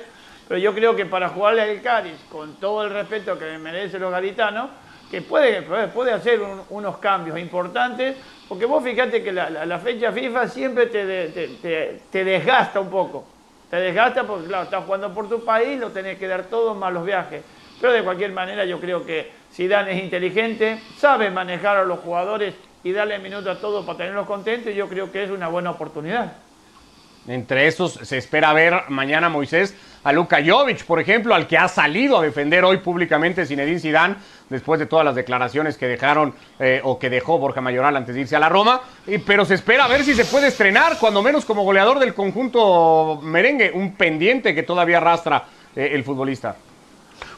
pero 0.49 0.59
yo 0.59 0.75
creo 0.75 0.97
que 0.97 1.05
para 1.05 1.29
jugarle 1.29 1.61
al 1.61 1.83
Cádiz, 1.83 2.17
con 2.33 2.55
todo 2.55 2.85
el 2.85 2.91
respeto 2.91 3.39
que 3.39 3.59
merece 3.59 3.99
los 3.99 4.11
garitanos, 4.11 4.71
que 5.11 5.21
puede, 5.21 5.63
puede 5.89 6.13
hacer 6.13 6.41
unos 6.71 6.99
cambios 6.99 7.39
importantes, 7.39 8.17
porque 8.49 8.65
vos 8.65 8.83
fíjate 8.83 9.23
que 9.23 9.31
la, 9.31 9.79
fecha 9.79 10.11
FIFA 10.11 10.49
siempre 10.49 10.87
te, 10.87 12.01
te, 12.11 12.25
desgasta 12.25 12.81
un 12.81 12.89
poco. 12.89 13.27
Te 13.71 13.77
desgasta 13.77 14.25
porque, 14.25 14.47
claro, 14.47 14.65
estás 14.65 14.85
jugando 14.85 15.13
por 15.13 15.29
tu 15.29 15.45
país, 15.45 15.79
lo 15.79 15.91
tenés 15.91 16.19
que 16.19 16.27
dar 16.27 16.45
todo 16.45 16.75
más 16.75 16.93
los 16.93 17.05
viajes. 17.05 17.43
Pero 17.79 17.93
de 17.93 18.03
cualquier 18.03 18.33
manera 18.33 18.65
yo 18.65 18.81
creo 18.81 19.05
que 19.05 19.31
Zidane 19.53 19.93
es 19.97 20.03
inteligente, 20.03 20.81
sabe 20.97 21.31
manejar 21.31 21.77
a 21.77 21.85
los 21.85 22.01
jugadores 22.01 22.55
y 22.83 22.93
darle 22.93 23.19
minutos 23.19 23.57
a 23.57 23.61
todos 23.61 23.85
para 23.85 23.99
tenerlos 23.99 24.27
contentos 24.27 24.73
y 24.73 24.77
yo 24.77 24.89
creo 24.89 25.13
que 25.13 25.25
es 25.25 25.31
una 25.31 25.49
buena 25.49 25.71
oportunidad. 25.71 26.33
Entre 27.27 27.67
esos 27.67 27.93
se 27.93 28.17
espera 28.17 28.55
ver 28.55 28.85
mañana 28.89 29.29
Moisés 29.29 29.75
a 30.05 30.13
Luka 30.13 30.39
Jovic, 30.45 30.85
por 30.85 31.01
ejemplo, 31.01 31.35
al 31.35 31.47
que 31.47 31.59
ha 31.59 31.69
salido 31.69 32.19
a 32.19 32.23
defender 32.23 32.65
hoy 32.65 32.79
públicamente 32.79 33.47
Zinedine 33.47 33.81
Zidane 33.81 34.17
después 34.49 34.79
de 34.81 34.87
todas 34.87 35.05
las 35.05 35.15
declaraciones 35.15 35.77
que 35.77 35.87
dejaron 35.87 36.35
eh, 36.59 36.81
o 36.85 36.99
que 36.99 37.11
dejó 37.11 37.39
Borja 37.39 37.61
Mayoral 37.61 37.97
antes 37.97 38.15
de 38.15 38.23
irse 38.23 38.37
a 38.37 38.39
la 38.39 38.49
Roma. 38.49 38.81
Pero 39.27 39.45
se 39.45 39.55
espera 39.55 39.85
a 39.85 39.89
ver 39.89 40.05
si 40.05 40.15
se 40.15 40.25
puede 40.25 40.49
estrenar, 40.49 40.99
cuando 40.99 41.23
menos 41.23 41.45
como 41.45 41.65
goleador 41.65 41.99
del 41.99 42.15
conjunto 42.15 43.21
merengue, 43.23 43.71
un 43.73 43.95
pendiente 43.95 44.55
que 44.55 44.63
todavía 44.63 44.99
arrastra 44.99 45.45
eh, 45.75 45.91
el 45.93 46.05
futbolista. 46.05 46.57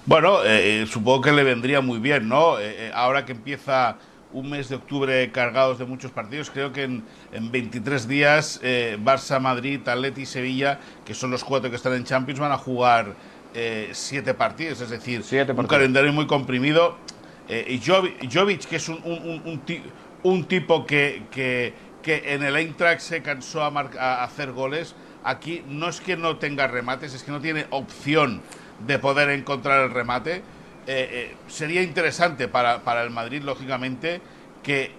Bueno, 0.07 0.38
eh, 0.45 0.87
supongo 0.88 1.21
que 1.21 1.33
le 1.33 1.45
vendría 1.45 1.81
muy 1.81 1.99
bien, 1.99 2.29
¿no? 2.29 2.55
ahora 2.95 3.25
que 3.25 3.33
empieza 3.33 3.97
un 4.33 4.51
mes 4.51 4.69
de 4.69 4.77
octubre 4.77 5.31
cargados 5.33 5.79
de 5.79 5.85
muchos 5.85 6.11
partidos. 6.11 6.51
Creo 6.51 6.73
que 6.73 6.85
en, 6.85 7.05
en 7.33 7.51
23 7.51 8.07
días 8.07 8.61
Barça, 8.63 9.41
Madrid, 9.41 9.87
Atleti 9.87 10.23
y 10.23 10.27
Sevilla, 10.27 10.79
que 11.05 11.15
son 11.15 11.31
los 11.31 11.45
cuatro 11.45 11.71
que 11.71 11.77
están 11.77 11.95
en 11.95 12.05
Champions, 12.05 12.41
van 12.41 12.53
a 12.53 12.59
jugar 12.59 13.15
eh, 13.53 13.91
siete 13.95 14.33
partidos, 14.33 14.81
es 14.81 14.91
decir, 14.91 15.25
un 15.57 15.67
calendario 15.67 16.13
muy 16.13 16.29
comprimido. 16.29 16.97
Eh, 17.49 17.67
y 17.69 17.81
Jovic, 17.85 18.65
que 18.67 18.77
es 18.77 18.89
un, 18.89 19.01
un, 19.05 19.61
un, 20.23 20.45
tipo 20.45 20.87
que, 20.87 21.25
que, 21.33 21.75
que, 22.01 22.33
en 22.33 22.45
el 22.45 22.55
Eintracht 22.55 23.01
se 23.01 23.23
cansó 23.23 23.65
a, 23.65 24.23
hacer 24.23 24.53
goles, 24.53 24.95
aquí 25.25 25.65
no 25.67 25.89
es 25.89 26.01
que 26.01 26.17
no 26.17 26.37
tenga 26.37 26.69
remates, 26.69 27.13
es 27.13 27.25
que 27.25 27.33
no 27.33 27.41
tiene 27.41 27.67
opción 27.71 28.41
de 28.87 29.01
poder 29.01 29.31
encontrar 29.31 29.83
el 29.83 29.91
remate. 29.91 30.45
Eh, 30.87 31.35
sería 31.49 31.83
interesante 31.83 32.49
para, 32.49 32.83
para, 32.83 33.03
el 33.03 33.11
Madrid, 33.11 33.43
lógicamente, 33.43 34.21
que 34.63 34.93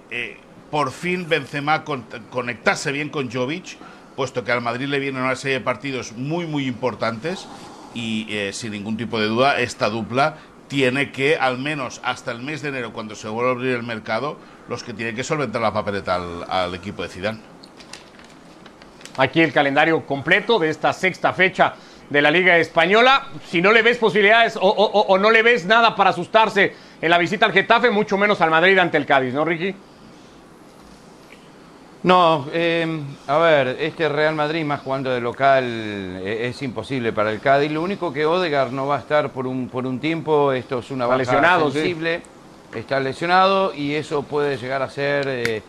por 0.72 0.92
fin 0.92 1.28
Benzema 1.28 1.84
conectase 1.84 2.92
bien 2.94 3.10
con 3.10 3.30
Jovic, 3.30 3.78
puesto 4.16 4.44
que 4.44 4.52
al 4.52 4.62
Madrid 4.62 4.88
le 4.88 5.00
vienen 5.00 5.22
una 5.22 5.36
serie 5.36 5.60
de 5.60 5.64
partidos 5.64 6.14
muy, 6.14 6.48
muy 6.48 6.66
importantes 6.66 7.48
y 7.94 8.26
eh, 8.30 8.54
sin 8.54 8.72
ningún 8.72 8.96
tipo 8.96 9.20
de 9.20 9.28
duda 9.28 9.60
esta 9.60 9.90
dupla 9.90 10.38
tiene 10.70 11.12
que, 11.12 11.36
al 11.36 11.58
menos 11.58 12.00
hasta 12.04 12.32
el 12.32 12.40
mes 12.40 12.62
de 12.62 12.70
enero, 12.70 12.94
cuando 12.94 13.16
se 13.16 13.28
vuelva 13.28 13.52
a 13.52 13.54
abrir 13.56 13.76
el 13.76 13.84
mercado, 13.84 14.38
los 14.70 14.84
que 14.84 14.94
tienen 14.94 15.14
que 15.14 15.24
solventar 15.26 15.62
la 15.62 15.74
papeleta 15.74 16.16
al, 16.48 16.74
equipo 16.74 17.04
de 17.04 17.10
Zidane. 17.10 17.40
Aquí 19.18 19.42
el 19.42 19.52
calendario 19.52 20.06
completo 20.06 20.58
de 20.58 20.70
esta 20.70 20.94
sexta 20.94 21.34
fecha 21.34 21.74
de 22.12 22.22
la 22.22 22.30
Liga 22.30 22.58
Española. 22.58 23.28
Si 23.48 23.62
no 23.62 23.72
le 23.72 23.82
ves 23.82 23.98
posibilidades 23.98 24.58
o, 24.58 24.68
o 24.70 25.18
no 25.18 25.32
le 25.32 25.42
ves 25.42 25.66
nada 25.66 25.96
para 25.96 26.12
asustarse 26.12 26.76
en 27.02 27.10
la 27.10 27.18
visita 27.18 27.48
al 27.48 27.54
Getafe, 27.54 27.90
mucho 27.90 28.18
menos 28.18 28.40
al 28.42 28.52
Madrid 28.52 28.78
ante 28.78 28.98
el 28.98 29.06
Cádiz, 29.06 29.34
¿no, 29.34 29.44
Ricky? 29.44 29.74
No, 32.04 32.48
eh, 32.52 33.00
a 33.28 33.38
ver, 33.38 33.78
este 33.80 34.10
Real 34.10 34.34
Madrid 34.34 34.66
más 34.66 34.82
jugando 34.82 35.12
de 35.12 35.22
local 35.22 35.64
eh, 35.64 36.48
es 36.50 36.62
imposible 36.64 37.14
para 37.14 37.32
el 37.32 37.40
Cádiz. 37.40 37.72
Lo 37.72 37.84
único 37.84 38.12
que 38.12 38.26
Odegar 38.26 38.72
no 38.72 38.88
va 38.88 38.98
a 38.98 39.00
estar 39.00 39.30
por 39.30 39.46
un, 39.46 39.70
por 39.70 39.86
un 39.86 40.00
tiempo, 40.00 40.52
esto 40.52 40.80
es 40.80 40.90
una 40.90 41.06
baja 41.06 41.60
sensible, 41.60 42.22
está 42.74 43.00
lesionado 43.00 43.74
y 43.76 43.94
eso 43.94 44.24
puede 44.24 44.58
llegar 44.58 44.82
a 44.82 44.90
ser 44.90 45.28
eh, 45.28 45.62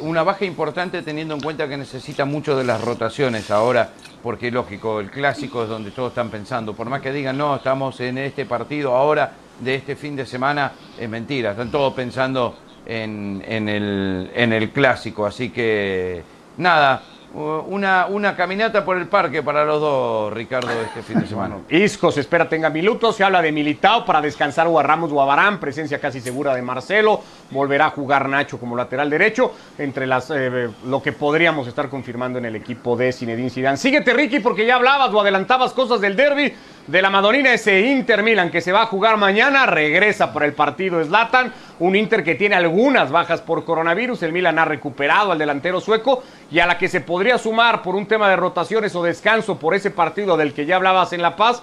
una 0.00 0.22
baja 0.22 0.44
importante 0.44 1.02
teniendo 1.02 1.34
en 1.34 1.40
cuenta 1.40 1.68
que 1.68 1.76
necesita 1.76 2.24
mucho 2.24 2.56
de 2.56 2.64
las 2.64 2.80
rotaciones 2.80 3.50
ahora, 3.50 3.90
porque 4.22 4.50
lógico, 4.50 5.00
el 5.00 5.10
clásico 5.10 5.62
es 5.62 5.68
donde 5.68 5.90
todos 5.90 6.10
están 6.10 6.30
pensando, 6.30 6.74
por 6.74 6.88
más 6.88 7.00
que 7.00 7.12
digan, 7.12 7.36
no, 7.36 7.56
estamos 7.56 8.00
en 8.00 8.18
este 8.18 8.44
partido 8.44 8.94
ahora 8.96 9.32
de 9.60 9.76
este 9.76 9.96
fin 9.96 10.16
de 10.16 10.26
semana, 10.26 10.72
es 10.98 11.08
mentira, 11.08 11.52
están 11.52 11.70
todos 11.70 11.94
pensando 11.94 12.56
en, 12.86 13.42
en, 13.46 13.68
el, 13.68 14.30
en 14.34 14.52
el 14.52 14.70
clásico. 14.70 15.26
Así 15.26 15.50
que 15.50 16.22
nada, 16.56 17.02
una, 17.34 18.06
una 18.06 18.36
caminata 18.36 18.84
por 18.84 18.98
el 18.98 19.06
parque 19.06 19.42
para 19.42 19.64
los 19.64 19.80
dos, 19.80 20.32
Ricardo, 20.32 20.70
este 20.82 21.02
fin 21.02 21.20
de 21.20 21.26
semana. 21.26 21.56
Isco 21.68 22.12
se 22.12 22.20
espera 22.20 22.48
tenga 22.48 22.68
minutos, 22.70 23.16
se 23.16 23.24
habla 23.24 23.40
de 23.40 23.52
Militao 23.52 24.04
para 24.04 24.20
descansar 24.20 24.66
o 24.66 24.78
a 24.78 24.82
Ramos 24.82 25.10
presencia 25.58 25.98
casi 25.98 26.20
segura 26.20 26.54
de 26.54 26.62
Marcelo, 26.62 27.22
volverá 27.50 27.86
a 27.86 27.90
jugar 27.90 28.28
Nacho 28.28 28.58
como 28.58 28.76
lateral 28.76 29.08
derecho, 29.08 29.52
entre 29.78 30.06
las 30.06 30.30
eh, 30.30 30.68
lo 30.86 31.02
que 31.02 31.12
podríamos 31.12 31.66
estar 31.66 31.88
confirmando 31.88 32.38
en 32.38 32.44
el 32.44 32.56
equipo 32.56 32.96
de 32.96 33.12
Zinedine 33.12 33.50
Zidane. 33.50 33.76
Síguete 33.76 34.12
Ricky 34.12 34.40
porque 34.40 34.66
ya 34.66 34.76
hablabas 34.76 35.12
o 35.12 35.20
adelantabas 35.20 35.72
cosas 35.72 36.00
del 36.00 36.16
derby 36.16 36.52
de 36.86 37.00
la 37.00 37.10
Madonina, 37.10 37.52
ese 37.52 37.80
Inter 37.80 38.22
Milan 38.22 38.50
que 38.50 38.60
se 38.60 38.72
va 38.72 38.82
a 38.82 38.86
jugar 38.86 39.16
mañana, 39.16 39.66
regresa 39.66 40.32
para 40.32 40.46
el 40.46 40.52
partido 40.52 41.02
Slatan, 41.02 41.52
un 41.78 41.94
Inter 41.94 42.24
que 42.24 42.34
tiene 42.34 42.56
algunas 42.56 43.10
bajas 43.10 43.40
por 43.40 43.64
coronavirus, 43.64 44.22
el 44.24 44.32
Milan 44.32 44.58
ha 44.58 44.64
recuperado 44.64 45.32
al 45.32 45.38
delantero 45.38 45.80
sueco 45.80 46.24
y 46.50 46.58
a 46.58 46.66
la 46.66 46.78
que 46.78 46.88
se 46.88 47.00
podría 47.00 47.38
sumar 47.38 47.82
por 47.82 47.94
un 47.94 48.06
tema 48.06 48.28
de 48.28 48.36
rotaciones 48.36 48.94
o 48.96 49.02
descanso 49.02 49.58
por 49.58 49.74
ese 49.74 49.90
partido 49.90 50.36
del 50.36 50.52
que 50.52 50.66
ya 50.66 50.76
hablabas 50.76 51.12
en 51.12 51.22
La 51.22 51.36
Paz, 51.36 51.62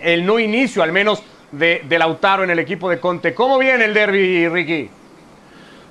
el 0.00 0.26
no 0.26 0.38
inicio 0.38 0.82
al 0.82 0.92
menos 0.92 1.22
de, 1.50 1.82
de, 1.88 1.98
Lautaro 1.98 2.44
en 2.44 2.50
el 2.50 2.58
equipo 2.58 2.90
de 2.90 3.00
Conte. 3.00 3.32
¿Cómo 3.32 3.58
viene 3.58 3.86
el 3.86 3.94
derby, 3.94 4.48
Ricky? 4.48 4.90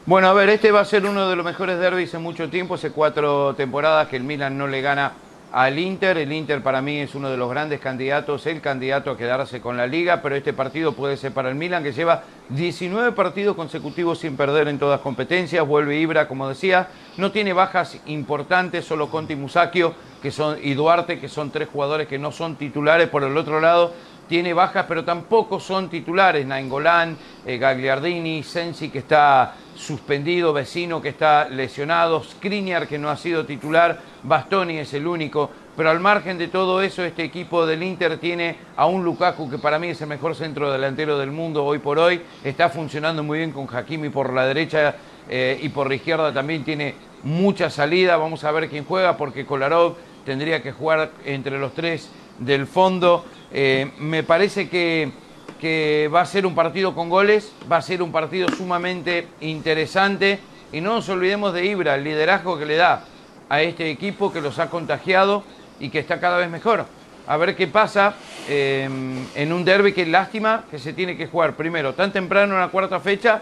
Bueno, 0.05 0.27
a 0.27 0.33
ver, 0.33 0.49
este 0.49 0.71
va 0.71 0.81
a 0.81 0.85
ser 0.85 1.03
uno 1.03 1.27
de 1.27 1.35
los 1.35 1.43
mejores 1.43 1.79
derbis 1.79 2.13
en 2.13 2.21
mucho 2.21 2.47
tiempo, 2.47 2.75
hace 2.75 2.91
cuatro 2.91 3.55
temporadas 3.55 4.07
que 4.07 4.17
el 4.17 4.23
Milan 4.23 4.55
no 4.55 4.67
le 4.67 4.81
gana 4.81 5.13
al 5.55 5.79
Inter. 5.79 6.17
El 6.17 6.33
Inter 6.33 6.61
para 6.61 6.81
mí 6.81 6.97
es 6.97 7.15
uno 7.15 7.29
de 7.29 7.37
los 7.37 7.49
grandes 7.49 7.79
candidatos, 7.79 8.45
el 8.45 8.59
candidato 8.59 9.09
a 9.09 9.17
quedarse 9.17 9.61
con 9.61 9.77
la 9.77 9.87
liga, 9.87 10.21
pero 10.21 10.35
este 10.35 10.51
partido 10.51 10.91
puede 10.91 11.15
ser 11.15 11.31
para 11.31 11.47
el 11.47 11.55
Milan 11.55 11.81
que 11.81 11.93
lleva 11.93 12.23
19 12.49 13.13
partidos 13.13 13.55
consecutivos 13.55 14.19
sin 14.19 14.35
perder 14.35 14.67
en 14.67 14.79
todas 14.79 14.99
competencias. 14.99 15.65
Vuelve 15.65 15.97
Ibra, 15.97 16.27
como 16.27 16.49
decía, 16.49 16.89
no 17.15 17.31
tiene 17.31 17.53
bajas 17.53 18.01
importantes, 18.05 18.83
solo 18.83 19.09
Conti 19.09 19.37
Musacchio 19.37 19.95
que 20.21 20.29
son, 20.29 20.57
y 20.61 20.73
Duarte, 20.73 21.21
que 21.21 21.29
son 21.29 21.51
tres 21.51 21.69
jugadores 21.71 22.09
que 22.09 22.19
no 22.19 22.33
son 22.33 22.57
titulares. 22.57 23.07
Por 23.07 23.23
el 23.23 23.37
otro 23.37 23.61
lado, 23.61 23.93
tiene 24.27 24.53
bajas, 24.53 24.85
pero 24.87 25.03
tampoco 25.03 25.59
son 25.59 25.89
titulares. 25.89 26.45
Nainggolan, 26.45 27.17
eh, 27.45 27.57
Gagliardini, 27.57 28.43
Sensi 28.43 28.89
que 28.89 28.99
está 28.99 29.55
suspendido, 29.75 30.53
Vecino 30.53 31.01
que 31.01 31.09
está 31.09 31.49
lesionado, 31.49 32.23
Skriniar 32.23 32.87
que 32.87 32.97
no 32.97 33.09
ha 33.09 33.17
sido 33.17 33.45
titular, 33.45 33.99
Bastoni 34.23 34.77
es 34.77 34.93
el 34.93 35.05
único. 35.07 35.49
Pero 35.75 35.89
al 35.89 35.99
margen 35.99 36.37
de 36.37 36.47
todo 36.47 36.81
eso, 36.81 37.03
este 37.03 37.23
equipo 37.23 37.65
del 37.65 37.83
Inter 37.83 38.17
tiene 38.17 38.55
a 38.77 38.85
un 38.85 39.03
Lukaku 39.03 39.49
que 39.49 39.57
para 39.57 39.77
mí 39.77 39.89
es 39.89 40.01
el 40.01 40.07
mejor 40.07 40.33
centro 40.33 40.71
delantero 40.71 41.17
del 41.17 41.31
mundo 41.31 41.65
hoy 41.65 41.79
por 41.79 41.99
hoy. 41.99 42.21
Está 42.43 42.69
funcionando 42.69 43.23
muy 43.23 43.39
bien 43.39 43.51
con 43.51 43.67
Hakimi 43.67 44.07
por 44.09 44.31
la 44.31 44.45
derecha 44.45 44.95
eh, 45.27 45.59
y 45.61 45.67
por 45.69 45.89
la 45.89 45.95
izquierda 45.95 46.33
también 46.33 46.63
tiene 46.63 46.95
mucha 47.23 47.69
salida. 47.69 48.15
Vamos 48.15 48.45
a 48.45 48.51
ver 48.51 48.69
quién 48.69 48.85
juega 48.85 49.17
porque 49.17 49.45
Kolarov 49.45 49.97
tendría 50.25 50.63
que 50.63 50.71
jugar 50.71 51.11
entre 51.25 51.59
los 51.59 51.73
tres 51.73 52.09
del 52.39 52.67
fondo. 52.67 53.25
Eh, 53.51 53.91
me 53.99 54.23
parece 54.23 54.69
que, 54.69 55.11
que 55.59 56.09
va 56.13 56.21
a 56.21 56.25
ser 56.25 56.45
un 56.45 56.55
partido 56.55 56.93
con 56.93 57.09
goles, 57.09 57.51
va 57.71 57.77
a 57.77 57.81
ser 57.81 58.01
un 58.01 58.11
partido 58.11 58.49
sumamente 58.49 59.27
interesante 59.41 60.39
y 60.71 60.81
no 60.81 60.95
nos 60.95 61.07
olvidemos 61.09 61.53
de 61.53 61.65
Ibra, 61.65 61.95
el 61.95 62.03
liderazgo 62.03 62.57
que 62.57 62.65
le 62.65 62.75
da 62.75 63.05
a 63.49 63.61
este 63.61 63.89
equipo 63.89 64.33
que 64.33 64.41
los 64.41 64.59
ha 64.59 64.69
contagiado 64.69 65.43
y 65.79 65.89
que 65.89 65.99
está 65.99 66.19
cada 66.19 66.37
vez 66.37 66.49
mejor. 66.49 66.85
A 67.27 67.37
ver 67.37 67.55
qué 67.55 67.67
pasa 67.67 68.15
eh, 68.47 68.87
en 69.35 69.53
un 69.53 69.65
derby 69.65 69.93
que 69.93 70.03
es 70.03 70.07
lástima 70.07 70.65
que 70.69 70.77
se 70.77 70.93
tiene 70.93 71.17
que 71.17 71.27
jugar 71.27 71.55
primero 71.55 71.93
tan 71.93 72.11
temprano 72.11 72.53
en 72.53 72.59
la 72.59 72.67
cuarta 72.67 72.99
fecha 72.99 73.41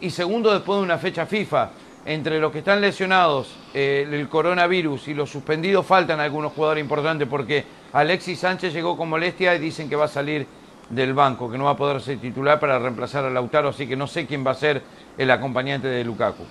y 0.00 0.10
segundo 0.10 0.52
después 0.52 0.78
de 0.78 0.82
una 0.82 0.98
fecha 0.98 1.24
FIFA. 1.24 1.70
Entre 2.04 2.40
los 2.40 2.50
que 2.50 2.58
están 2.58 2.80
lesionados, 2.80 3.54
eh, 3.74 4.08
el 4.10 4.28
coronavirus 4.28 5.06
y 5.06 5.14
los 5.14 5.30
suspendidos 5.30 5.86
faltan 5.86 6.18
algunos 6.18 6.52
jugadores 6.52 6.82
importantes 6.82 7.28
porque 7.28 7.64
Alexis 7.92 8.40
Sánchez 8.40 8.72
llegó 8.72 8.96
con 8.96 9.08
molestia 9.08 9.54
y 9.54 9.60
dicen 9.60 9.88
que 9.88 9.94
va 9.94 10.06
a 10.06 10.08
salir 10.08 10.44
del 10.90 11.14
banco, 11.14 11.48
que 11.48 11.56
no 11.56 11.64
va 11.64 11.70
a 11.70 11.76
poder 11.76 12.00
ser 12.00 12.18
titular 12.18 12.58
para 12.58 12.78
reemplazar 12.80 13.24
a 13.24 13.30
Lautaro, 13.30 13.68
así 13.68 13.86
que 13.86 13.94
no 13.94 14.08
sé 14.08 14.26
quién 14.26 14.44
va 14.44 14.50
a 14.50 14.54
ser 14.54 14.82
el 15.16 15.30
acompañante 15.30 15.86
de 15.86 16.02
Lukaku. 16.02 16.42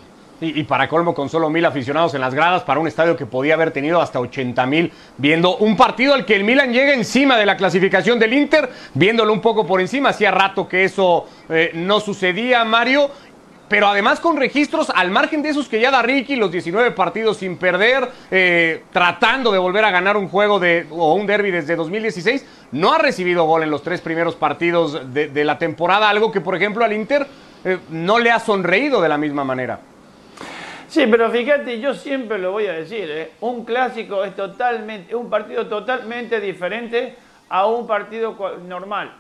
Y, 0.44 0.64
para 0.64 0.90
colmo, 0.90 1.14
con 1.14 1.30
solo 1.30 1.52
mil 1.52 1.64
aficionados 1.64 2.16
en 2.16 2.22
las 2.22 2.34
gradas, 2.34 2.64
para 2.64 2.80
un 2.80 2.88
estadio 2.88 3.16
que 3.16 3.28
podía 3.28 3.54
haber 3.54 3.70
tenido 3.70 4.02
hasta 4.02 4.20
80 4.20 4.66
mil, 4.66 4.92
viendo 5.18 5.58
un 5.58 5.78
partido 5.78 6.16
al 6.16 6.26
que 6.26 6.36
el 6.36 6.44
Milan 6.44 6.74
llega 6.74 6.96
encima 6.96 7.38
de 7.38 7.46
la 7.46 7.56
clasificación 7.56 8.18
del 8.18 8.34
Inter, 8.34 8.68
viéndolo 8.96 9.34
un 9.34 9.40
poco 9.40 9.68
por 9.68 9.80
encima. 9.82 10.10
Hacía 10.10 10.32
rato 10.32 10.68
que 10.68 10.84
eso 10.84 11.28
eh, 11.48 11.70
no 11.76 12.00
sucedía, 12.00 12.66
Mario. 12.66 13.12
Pero 13.72 13.88
además 13.88 14.20
con 14.20 14.36
registros 14.36 14.92
al 14.94 15.12
margen 15.12 15.42
de 15.42 15.48
esos 15.48 15.70
que 15.70 15.80
ya 15.80 15.92
da 15.92 16.02
Ricky, 16.02 16.36
los 16.36 16.52
19 16.52 16.92
partidos 16.92 17.38
sin 17.38 17.56
perder, 17.56 18.06
eh, 18.30 18.84
tratando 18.92 19.50
de 19.50 19.60
volver 19.60 19.86
a 19.86 19.92
ganar 19.92 20.18
un 20.18 20.28
juego 20.28 20.60
de, 20.60 20.88
o 20.90 21.14
un 21.14 21.26
derby 21.26 21.52
desde 21.52 21.78
2016, 21.78 22.46
no 22.74 22.92
ha 22.92 22.98
recibido 22.98 23.46
gol 23.46 23.64
en 23.64 23.72
los 23.72 23.82
tres 23.82 24.02
primeros 24.02 24.36
partidos 24.36 25.14
de, 25.14 25.46
la 25.46 25.58
temporada, 25.58 26.10
algo 26.10 26.34
que 26.34 26.42
por 26.42 26.54
ejemplo 26.54 26.84
al 26.84 26.92
Inter 26.92 27.26
eh, 27.64 27.78
no 27.92 28.20
le 28.20 28.30
ha 28.30 28.40
sonreído 28.40 29.00
de 29.02 29.08
la 29.08 29.18
misma 29.18 29.46
manera. 29.46 29.80
Sí, 30.90 31.08
pero 31.10 31.32
fíjate, 31.32 31.80
yo 31.80 31.94
siempre 31.94 32.40
lo 32.40 32.52
voy 32.52 32.68
a 32.68 32.74
decir, 32.74 33.10
¿eh? 33.10 33.32
un 33.40 33.64
clásico 33.64 34.26
es 34.26 34.36
totalmente, 34.36 35.16
un 35.16 35.30
partido 35.30 35.68
totalmente 35.68 36.42
diferente 36.42 37.16
a 37.48 37.68
un 37.68 37.88
partido 37.88 38.36
normal. 38.68 39.14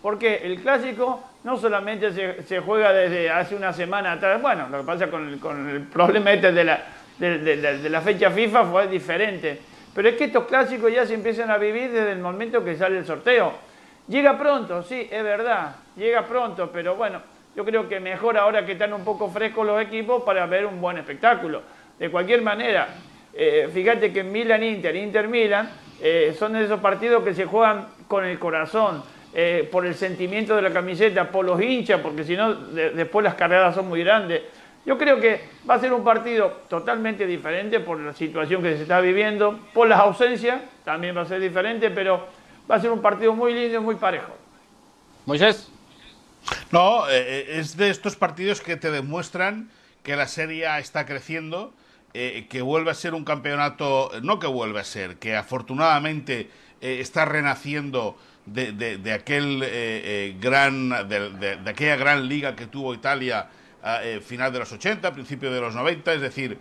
Porque 0.00 0.42
el 0.44 0.60
clásico 0.60 1.24
no 1.46 1.56
solamente 1.56 2.10
se, 2.42 2.58
juega 2.58 2.92
desde 2.92 3.30
hace 3.30 3.54
una 3.54 3.72
semana 3.72 4.10
atrás, 4.10 4.42
bueno, 4.42 4.68
lo 4.68 4.78
que 4.78 4.84
pasa 4.84 5.06
con 5.08 5.28
el, 5.28 5.38
con 5.38 5.70
el 5.70 5.82
problema 5.82 6.32
este 6.32 6.50
de 6.50 6.64
la, 6.64 6.80
de, 7.20 7.88
la 7.88 8.00
fecha 8.00 8.32
FIFA 8.32 8.64
fue 8.64 8.88
diferente. 8.88 9.60
Pero 9.94 10.08
es 10.08 10.16
que 10.16 10.24
estos 10.24 10.46
clásicos 10.46 10.92
ya 10.92 11.06
se 11.06 11.14
empiezan 11.14 11.48
a 11.52 11.56
vivir 11.56 11.92
desde 11.92 12.10
el 12.10 12.18
momento 12.18 12.64
que 12.64 12.74
sale 12.74 12.98
el 12.98 13.06
sorteo. 13.06 13.52
Llega 14.08 14.36
pronto, 14.36 14.82
sí, 14.82 15.06
es 15.08 15.22
verdad, 15.22 15.76
llega 15.96 16.26
pronto, 16.26 16.68
pero 16.72 16.96
bueno, 16.96 17.22
yo 17.54 17.64
creo 17.64 17.88
que 17.88 18.00
mejor 18.00 18.36
ahora 18.36 18.66
que 18.66 18.72
están 18.72 18.92
un 18.92 19.04
poco 19.04 19.30
frescos 19.30 19.64
los 19.64 19.80
equipos 19.80 20.24
para 20.24 20.46
ver 20.46 20.66
un 20.66 20.80
buen 20.80 20.98
espectáculo. 20.98 21.62
De 21.96 22.10
cualquier 22.10 22.42
manera, 22.42 22.88
eh, 23.32 23.70
fíjate 23.72 24.12
que 24.12 24.24
Milan 24.24 24.64
Inter, 24.64 24.96
Inter 24.96 25.28
Milan, 25.28 25.70
eh, 26.02 26.34
son 26.36 26.56
esos 26.56 26.80
partidos 26.80 27.22
que 27.22 27.34
se 27.34 27.44
juegan 27.44 27.86
con 28.08 28.24
el 28.24 28.36
corazón, 28.36 29.04
eh, 29.38 29.68
por 29.70 29.84
el 29.84 29.94
sentimiento 29.94 30.56
de 30.56 30.62
la 30.62 30.72
camiseta, 30.72 31.30
por 31.30 31.44
los 31.44 31.60
hinchas, 31.60 32.00
porque 32.00 32.24
si 32.24 32.34
no, 32.34 32.54
después 32.54 33.22
las 33.22 33.34
carreras 33.34 33.74
son 33.74 33.86
muy 33.86 34.02
grandes. 34.02 34.40
Yo 34.86 34.96
creo 34.96 35.20
que 35.20 35.42
va 35.68 35.74
a 35.74 35.78
ser 35.78 35.92
un 35.92 36.02
partido 36.02 36.62
totalmente 36.70 37.26
diferente 37.26 37.80
por 37.80 38.00
la 38.00 38.14
situación 38.14 38.62
que 38.62 38.76
se 38.76 38.82
está 38.82 39.00
viviendo, 39.00 39.58
por 39.74 39.88
las 39.88 40.00
ausencias, 40.00 40.62
también 40.84 41.14
va 41.14 41.20
a 41.20 41.26
ser 41.26 41.40
diferente, 41.40 41.90
pero 41.90 42.26
va 42.70 42.76
a 42.76 42.80
ser 42.80 42.90
un 42.90 43.02
partido 43.02 43.34
muy 43.34 43.52
lindo 43.52 43.76
y 43.76 43.80
muy 43.80 43.96
parejo. 43.96 44.32
Moisés. 45.26 45.70
No, 46.70 47.08
eh, 47.08 47.18
eh, 47.18 47.46
es 47.58 47.76
de 47.76 47.90
estos 47.90 48.16
partidos 48.16 48.60
que 48.60 48.76
te 48.76 48.90
demuestran 48.90 49.70
que 50.02 50.16
la 50.16 50.28
Serie 50.28 50.66
A 50.66 50.78
está 50.78 51.04
creciendo, 51.04 51.74
eh, 52.14 52.46
que 52.48 52.62
vuelve 52.62 52.90
a 52.90 52.94
ser 52.94 53.12
un 53.12 53.24
campeonato, 53.24 54.10
no 54.22 54.38
que 54.38 54.46
vuelve 54.46 54.80
a 54.80 54.84
ser, 54.84 55.16
que 55.16 55.36
afortunadamente 55.36 56.48
está 56.80 57.24
renaciendo 57.24 58.16
de, 58.46 59.12
aquel 59.12 60.38
gran, 60.40 60.88
de, 61.08 61.58
aquella 61.66 61.96
gran 61.96 62.28
liga 62.28 62.54
que 62.54 62.66
tuvo 62.66 62.94
Italia 62.94 63.48
a 63.82 64.00
final 64.24 64.52
de 64.52 64.60
los 64.60 64.72
80, 64.72 65.12
principio 65.12 65.52
de 65.52 65.60
los 65.60 65.74
90, 65.74 66.14
es 66.14 66.20
decir, 66.20 66.58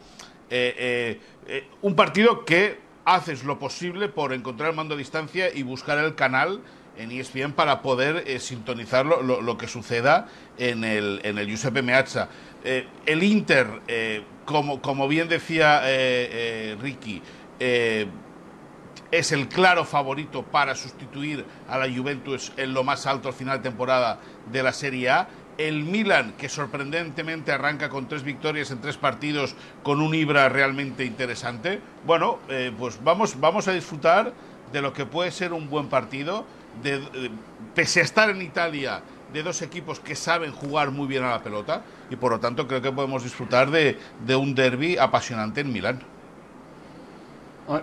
un 1.81 1.95
partido 1.95 2.43
que 2.43 2.79
haces 3.05 3.43
lo 3.43 3.59
posible 3.59 4.09
por 4.09 4.33
encontrar 4.33 4.71
el 4.71 4.75
mando 4.75 4.95
a 4.95 4.97
distancia 4.97 5.53
y 5.53 5.63
buscar 5.63 5.99
el 5.99 6.15
canal 6.15 6.61
en 6.97 7.11
ESPN 7.11 7.53
para 7.53 7.81
poder 7.81 8.23
eh, 8.27 8.39
sintonizar 8.39 9.05
lo, 9.05 9.57
que 9.57 9.67
suceda 9.67 10.27
en 10.57 10.83
el, 10.83 11.21
en 11.23 11.37
el 11.37 11.47
Giuseppe 11.47 11.81
Meazza. 11.81 12.29
Eh, 12.63 12.87
el 13.05 13.23
Inter, 13.23 13.67
eh, 13.87 14.23
como, 14.45 14.81
como 14.81 15.07
bien 15.07 15.27
decía 15.27 15.81
Ricky, 16.81 17.21
es 19.11 19.31
el 19.31 19.47
claro 19.47 19.85
favorito 19.85 20.43
para 20.43 20.75
sustituir 20.75 21.45
a 21.69 21.77
la 21.77 21.93
Juventus 21.93 22.51
en 22.57 22.73
lo 22.73 22.83
más 22.83 23.05
alto 23.05 23.27
al 23.27 23.33
final 23.33 23.57
de 23.59 23.69
temporada 23.69 24.19
de 24.51 24.63
la 24.63 24.73
Serie 24.73 25.09
A. 25.09 25.27
El 25.57 25.83
Milan, 25.83 26.33
que 26.37 26.49
sorprendentemente 26.49 27.51
arranca 27.51 27.89
con 27.89 28.09
tres 28.09 28.23
victorias 28.23 28.71
en 28.71 28.81
tres 28.81 28.97
partidos, 28.97 29.55
con 29.83 30.01
un 30.01 30.13
Ibra 30.13 30.49
realmente 30.49 31.05
interesante. 31.05 31.79
Bueno, 32.05 32.39
pues 32.77 33.01
vamos, 33.01 33.39
vamos 33.39 33.67
a 33.69 33.71
disfrutar 33.71 34.33
de 34.73 34.81
lo 34.81 34.91
que 34.91 35.05
puede 35.05 35.31
ser 35.31 35.53
un 35.53 35.69
buen 35.69 35.87
partido 35.87 36.45
pese 37.73 38.01
a 38.01 38.03
estar 38.03 38.29
en 38.29 38.41
Italia, 38.41 39.01
de 39.31 39.43
dos 39.43 39.61
equipos 39.61 39.99
que 39.99 40.15
saben 40.15 40.51
jugar 40.51 40.91
muy 40.91 41.07
bien 41.07 41.23
a 41.23 41.29
la 41.29 41.41
pelota 41.41 41.83
y 42.09 42.15
por 42.15 42.31
lo 42.31 42.39
tanto 42.39 42.67
creo 42.67 42.81
que 42.81 42.91
podemos 42.91 43.23
disfrutar 43.23 43.69
de, 43.69 43.97
de 44.25 44.35
un 44.35 44.55
derby 44.55 44.97
apasionante 44.97 45.61
en 45.61 45.71
Milán 45.71 46.14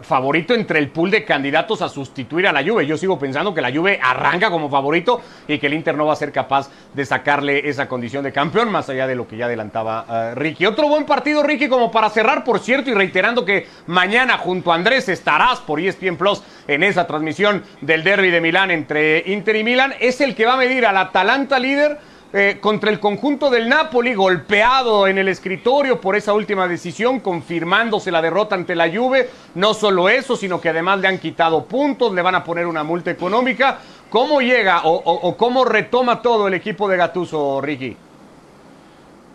favorito 0.02 0.54
entre 0.54 0.78
el 0.78 0.88
pool 0.90 1.10
de 1.10 1.24
candidatos 1.24 1.82
a 1.82 1.88
sustituir 1.88 2.46
a 2.46 2.52
la 2.52 2.62
Juve. 2.62 2.86
Yo 2.86 2.96
sigo 2.96 3.18
pensando 3.18 3.52
que 3.52 3.60
la 3.60 3.72
Juve 3.72 3.98
arranca 4.02 4.50
como 4.50 4.70
favorito 4.70 5.20
y 5.48 5.58
que 5.58 5.66
el 5.66 5.74
Inter 5.74 5.96
no 5.96 6.06
va 6.06 6.12
a 6.12 6.16
ser 6.16 6.32
capaz 6.32 6.70
de 6.94 7.04
sacarle 7.04 7.68
esa 7.68 7.88
condición 7.88 8.22
de 8.22 8.32
campeón, 8.32 8.70
más 8.70 8.88
allá 8.88 9.06
de 9.06 9.14
lo 9.14 9.26
que 9.26 9.36
ya 9.36 9.46
adelantaba 9.46 10.06
eh, 10.08 10.34
Ricky. 10.34 10.66
Otro 10.66 10.88
buen 10.88 11.04
partido, 11.04 11.42
Ricky, 11.42 11.68
como 11.68 11.90
para 11.90 12.10
cerrar, 12.10 12.44
por 12.44 12.60
cierto, 12.60 12.90
y 12.90 12.94
reiterando 12.94 13.44
que 13.44 13.66
mañana 13.86 14.38
junto 14.38 14.72
a 14.72 14.76
Andrés 14.76 15.08
estarás 15.08 15.58
por 15.60 15.80
ESPN 15.80 16.16
Plus 16.16 16.42
en 16.68 16.82
esa 16.82 17.06
transmisión 17.06 17.62
del 17.80 18.04
derby 18.04 18.30
de 18.30 18.40
Milán 18.40 18.70
entre 18.70 19.24
Inter 19.26 19.56
y 19.56 19.64
Milán, 19.64 19.94
es 20.00 20.20
el 20.20 20.34
que 20.34 20.46
va 20.46 20.54
a 20.54 20.58
medir 20.58 20.86
al 20.86 20.96
Atalanta 20.96 21.58
líder 21.58 22.11
eh, 22.34 22.56
contra 22.62 22.90
el 22.90 22.98
conjunto 22.98 23.50
del 23.50 23.68
Napoli, 23.68 24.14
golpeado 24.14 25.06
en 25.06 25.18
el 25.18 25.28
escritorio 25.28 26.00
por 26.00 26.16
esa 26.16 26.32
última 26.32 26.66
decisión, 26.66 27.20
confirmándose 27.20 28.10
la 28.10 28.22
derrota 28.22 28.54
ante 28.54 28.74
la 28.74 28.90
Juve. 28.90 29.28
No 29.54 29.74
solo 29.74 30.08
eso, 30.08 30.34
sino 30.34 30.58
que 30.58 30.70
además 30.70 30.98
le 31.00 31.08
han 31.08 31.18
quitado 31.18 31.66
puntos, 31.66 32.14
le 32.14 32.22
van 32.22 32.34
a 32.34 32.42
poner 32.42 32.66
una 32.66 32.84
multa 32.84 33.10
económica. 33.10 33.80
¿Cómo 34.08 34.40
llega 34.40 34.80
o, 34.84 35.36
cómo 35.36 35.66
retoma 35.66 36.22
todo 36.22 36.48
el 36.48 36.54
equipo 36.54 36.88
de 36.88 36.96
Gatuso, 36.96 37.60
Ricky? 37.60 37.98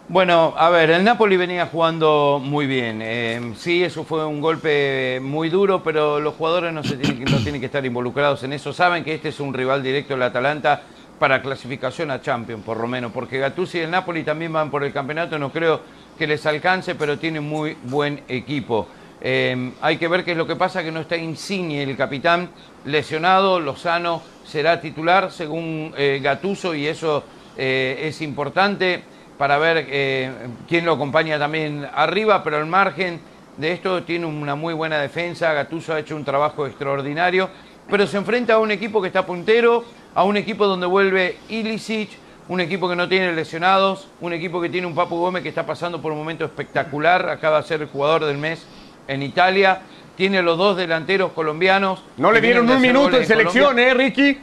Bueno, 0.10 0.56
a 0.58 0.70
ver, 0.72 0.90
el 0.90 1.04
Napoli 1.04 1.38
venía 1.38 1.68
jugando 1.68 2.42
muy 2.44 2.66
bien. 2.66 3.02
Eh, 3.04 3.54
sí, 3.58 3.84
eso 3.84 4.06
fue 4.06 4.26
un 4.26 4.42
golpe 4.42 5.20
muy 5.22 5.50
duro, 5.50 5.84
pero 5.84 6.20
los 6.20 6.34
jugadores 6.34 6.74
no, 6.74 6.84
se 6.84 6.98
tienen, 6.98 7.26
no 7.26 7.38
tienen 7.44 7.62
que 7.62 7.68
estar 7.68 7.86
involucrados 7.86 8.42
en 8.42 8.54
eso. 8.54 8.74
Saben 8.74 9.04
que 9.04 9.14
este 9.14 9.30
es 9.30 9.40
un 9.40 9.54
rival 9.54 9.84
directo 9.84 10.16
del 10.16 10.24
Atalanta 10.24 10.82
para 11.19 11.41
clasificación 11.41 12.12
a 12.12 12.21
Champions, 12.21 12.63
por 12.63 12.77
lo 12.77 12.88
menos, 12.88 13.12
porque 13.12 13.39
Gattuso 13.39 13.77
y 13.77 13.82
el 13.82 13.91
Napoli 13.91 14.23
también 14.23 14.53
van 14.53 14.69
por 14.69 14.84
el 14.84 14.93
campeonato, 14.93 15.39
no 15.39 15.51
creo 15.51 15.82
que 16.17 16.27
les 16.27 16.45
alcance, 16.45 16.95
pero 16.95 17.17
tienen 17.17 17.43
muy 17.43 17.75
buen 17.84 18.21
equipo. 18.27 18.88
Eh, 19.19 19.71
hay 19.82 19.97
que 19.97 20.08
ver 20.08 20.23
qué 20.23 20.32
es 20.32 20.38
lo 20.38 20.45
que 20.45 20.56
pasa, 20.56 20.84
que 20.84 20.91
no 20.91 21.01
está 21.01 21.17
Insigne, 21.17 21.82
el 21.82 21.97
capitán 21.97 22.49
lesionado, 22.86 23.60
Lozano 23.60 24.21
será 24.45 24.80
titular 24.80 25.32
según 25.32 25.93
eh, 25.97 26.19
Gatuso 26.21 26.73
y 26.73 26.88
eso 26.88 27.23
eh, 27.58 27.99
es 28.03 28.21
importante 28.21 29.03
para 29.38 29.58
ver 29.58 29.86
eh, 29.89 30.32
quién 30.67 30.86
lo 30.86 30.93
acompaña 30.93 31.38
también 31.38 31.88
arriba, 31.93 32.43
pero 32.43 32.58
al 32.58 32.65
margen 32.65 33.19
de 33.58 33.71
esto 33.71 34.03
tiene 34.03 34.25
una 34.25 34.56
muy 34.56 34.73
buena 34.73 34.99
defensa, 34.99 35.53
Gatuso 35.53 35.93
ha 35.93 35.99
hecho 35.99 36.15
un 36.15 36.23
trabajo 36.23 36.65
extraordinario, 36.65 37.49
pero 37.89 38.06
se 38.08 38.17
enfrenta 38.17 38.56
a 38.56 38.60
un 38.60 38.71
equipo 38.71 39.01
que 39.01 39.08
está 39.08 39.25
puntero, 39.25 39.84
a 40.17 40.23
un 40.23 40.36
equipo 40.36 40.65
donde 40.65 40.88
vuelve 40.88 41.38
Ilicic, 41.47 42.10
un 42.49 42.60
equipo 42.60 42.89
que 42.89 42.95
no 42.95 43.08
tiene 43.08 43.34
lesionados, 43.34 44.08
un 44.19 44.34
equipo 44.34 44.60
que 44.60 44.67
tiene 44.67 44.88
un 44.88 44.95
Papu 44.95 45.15
Gómez 45.15 45.43
que 45.43 45.49
está 45.49 45.63
pasando 45.63 46.01
por 46.01 46.12
un 46.12 46.17
momento 46.17 46.43
espectacular, 46.43 47.30
acaba 47.30 47.62
de 47.62 47.67
ser 47.67 47.82
el 47.84 47.88
jugador 47.88 48.25
del 48.25 48.39
mes 48.39 48.65
en 49.08 49.21
Italia, 49.21 49.82
tiene 50.15 50.41
los 50.41 50.58
dos 50.58 50.75
delanteros 50.75 51.34
colombianos. 51.34 52.03
No 52.17 52.32
le 52.32 52.41
dieron 52.41 52.67
un 52.67 52.82
minuto 52.82 53.15
en 53.15 53.27
selección, 53.27 53.77
¿eh, 53.77 53.93
Ricky? 53.93 54.39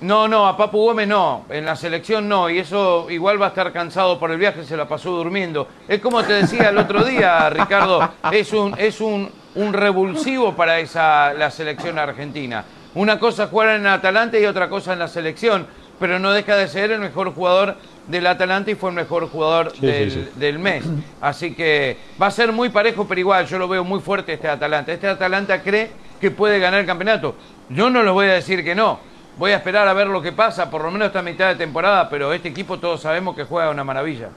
No, 0.00 0.26
no, 0.26 0.48
a 0.48 0.56
Papu 0.56 0.78
Gómez 0.78 1.06
no, 1.06 1.44
en 1.50 1.66
la 1.66 1.76
selección 1.76 2.26
no, 2.26 2.48
y 2.48 2.60
eso 2.60 3.10
igual 3.10 3.38
va 3.38 3.46
a 3.46 3.48
estar 3.50 3.74
cansado 3.74 4.18
por 4.18 4.30
el 4.30 4.38
viaje, 4.38 4.64
se 4.64 4.78
la 4.78 4.88
pasó 4.88 5.10
durmiendo. 5.10 5.68
Es 5.86 6.00
como 6.00 6.22
te 6.22 6.32
decía 6.32 6.70
el 6.70 6.78
otro 6.78 7.04
día, 7.04 7.50
Ricardo, 7.50 8.14
es 8.32 8.50
un, 8.54 8.74
es 8.78 9.02
un, 9.02 9.30
un 9.56 9.74
revulsivo 9.74 10.56
para 10.56 10.78
esa, 10.78 11.34
la 11.34 11.50
selección 11.50 11.98
argentina. 11.98 12.64
Una 12.94 13.18
cosa 13.18 13.44
es 13.44 13.50
jugar 13.50 13.76
en 13.76 13.86
Atalanta 13.86 14.38
y 14.38 14.46
otra 14.46 14.68
cosa 14.68 14.92
en 14.92 14.98
la 14.98 15.08
selección, 15.08 15.66
pero 15.98 16.18
no 16.18 16.32
deja 16.32 16.56
de 16.56 16.68
ser 16.68 16.90
el 16.90 17.00
mejor 17.00 17.32
jugador 17.34 17.76
del 18.08 18.26
Atalanta 18.26 18.70
y 18.70 18.74
fue 18.74 18.90
el 18.90 18.96
mejor 18.96 19.28
jugador 19.28 19.72
del, 19.74 20.30
del, 20.34 20.58
mes. 20.58 20.84
Así 21.20 21.54
que 21.54 21.96
va 22.20 22.26
a 22.26 22.30
ser 22.30 22.52
muy 22.52 22.70
parejo, 22.70 23.06
pero 23.06 23.20
igual 23.20 23.46
yo 23.46 23.58
lo 23.58 23.68
veo 23.68 23.84
muy 23.84 24.00
fuerte 24.00 24.32
este 24.32 24.48
Atalanta. 24.48 24.92
Este 24.92 25.06
Atalanta 25.06 25.62
cree 25.62 25.90
que 26.20 26.30
puede 26.30 26.58
ganar 26.58 26.80
el 26.80 26.86
campeonato. 26.86 27.36
Yo 27.68 27.90
no 27.90 28.02
les 28.02 28.12
voy 28.12 28.26
a 28.26 28.32
decir 28.32 28.64
que 28.64 28.74
no 28.74 29.10
Voy 29.40 29.52
a 29.52 29.56
esperar 29.56 29.88
a 29.88 29.94
ver 29.94 30.06
lo 30.06 30.20
que 30.20 30.32
pasa, 30.32 30.70
por 30.70 30.84
lo 30.84 30.90
menos 30.90 31.06
esta 31.06 31.22
mitad 31.22 31.48
de 31.48 31.54
temporada, 31.54 32.10
pero 32.10 32.32
este 32.34 32.48
equipo 32.48 32.78
todos 32.78 33.00
sabemos 33.00 33.34
que 33.34 33.44
juega 33.44 33.70
una 33.70 33.84
maravilla. 33.84 34.28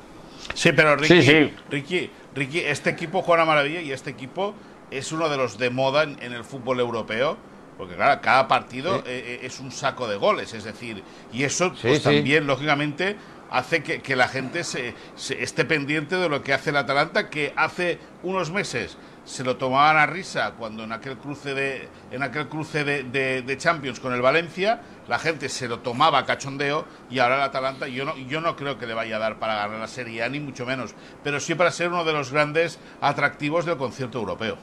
Sí, 0.53 0.71
pero 0.71 0.95
Ricky, 0.95 1.51
Ricky, 1.69 2.09
Ricky, 2.33 2.59
este 2.59 2.91
equipo 2.91 3.21
juega 3.21 3.43
una 3.43 3.53
maravilla 3.53 3.81
y 3.81 3.91
este 3.91 4.11
equipo 4.11 4.53
es 4.91 5.11
uno 5.11 5.27
de 5.27 5.35
los 5.35 5.57
de 5.57 5.69
moda 5.69 6.03
en, 6.03 6.21
el 6.21 6.45
fútbol 6.45 6.79
europeo. 6.79 7.37
Porque 7.77 7.95
claro, 7.95 8.21
cada 8.21 8.47
partido 8.47 8.97
eh, 8.99 9.03
eh, 9.07 9.39
es 9.43 9.59
un 9.59 9.71
saco 9.71 10.07
de 10.07 10.15
goles, 10.15 10.53
es 10.53 10.63
decir, 10.63 11.03
y 11.31 11.43
eso 11.43 11.73
pues, 11.81 12.03
también, 12.03 12.45
lógicamente, 12.45 13.17
hace 13.53 13.83
que, 13.83 14.15
la 14.15 14.27
gente 14.27 14.63
se, 14.63 14.95
esté 15.15 15.63
pendiente 15.63 16.15
de 16.15 16.27
lo 16.27 16.43
que 16.43 16.53
hace 16.53 16.71
el 16.71 16.77
Atalanta, 16.77 17.29
que 17.29 17.53
hace 17.55 17.99
unos 18.23 18.51
meses 18.51 18.97
se 19.25 19.43
lo 19.43 19.57
tomaban 19.57 19.97
a 19.97 20.05
risa 20.07 20.53
cuando 20.57 20.83
en 20.83 20.91
aquel 20.91 21.17
cruce 21.17 21.53
de 21.53 21.87
en 22.11 22.23
aquel 22.23 22.49
cruce 22.49 22.83
de, 22.83 23.57
Champions 23.57 24.01
con 24.01 24.11
el 24.11 24.21
Valencia 24.21 24.81
la 25.07 25.17
gente 25.17 25.47
se 25.47 25.69
lo 25.69 25.79
tomaba 25.79 26.19
a 26.19 26.25
cachondeo 26.25 26.85
y 27.09 27.19
ahora 27.19 27.35
el 27.35 27.41
Atalanta 27.43 27.87
yo 27.87 28.03
no 28.03 28.17
yo 28.17 28.41
no 28.41 28.57
creo 28.57 28.77
que 28.77 28.85
le 28.85 28.93
vaya 28.93 29.15
a 29.15 29.19
dar 29.19 29.39
para 29.39 29.55
ganar 29.55 29.79
la 29.79 29.87
Serie 29.87 30.23
A 30.23 30.29
ni 30.29 30.41
mucho 30.41 30.65
menos 30.65 30.93
pero 31.23 31.39
sí 31.39 31.55
para 31.55 31.71
ser 31.71 31.87
uno 31.87 32.03
de 32.03 32.11
los 32.11 32.33
grandes 32.33 32.79
atractivos 32.99 33.65
del 33.65 33.77
concierto 33.77 34.19
europeo 34.19 34.57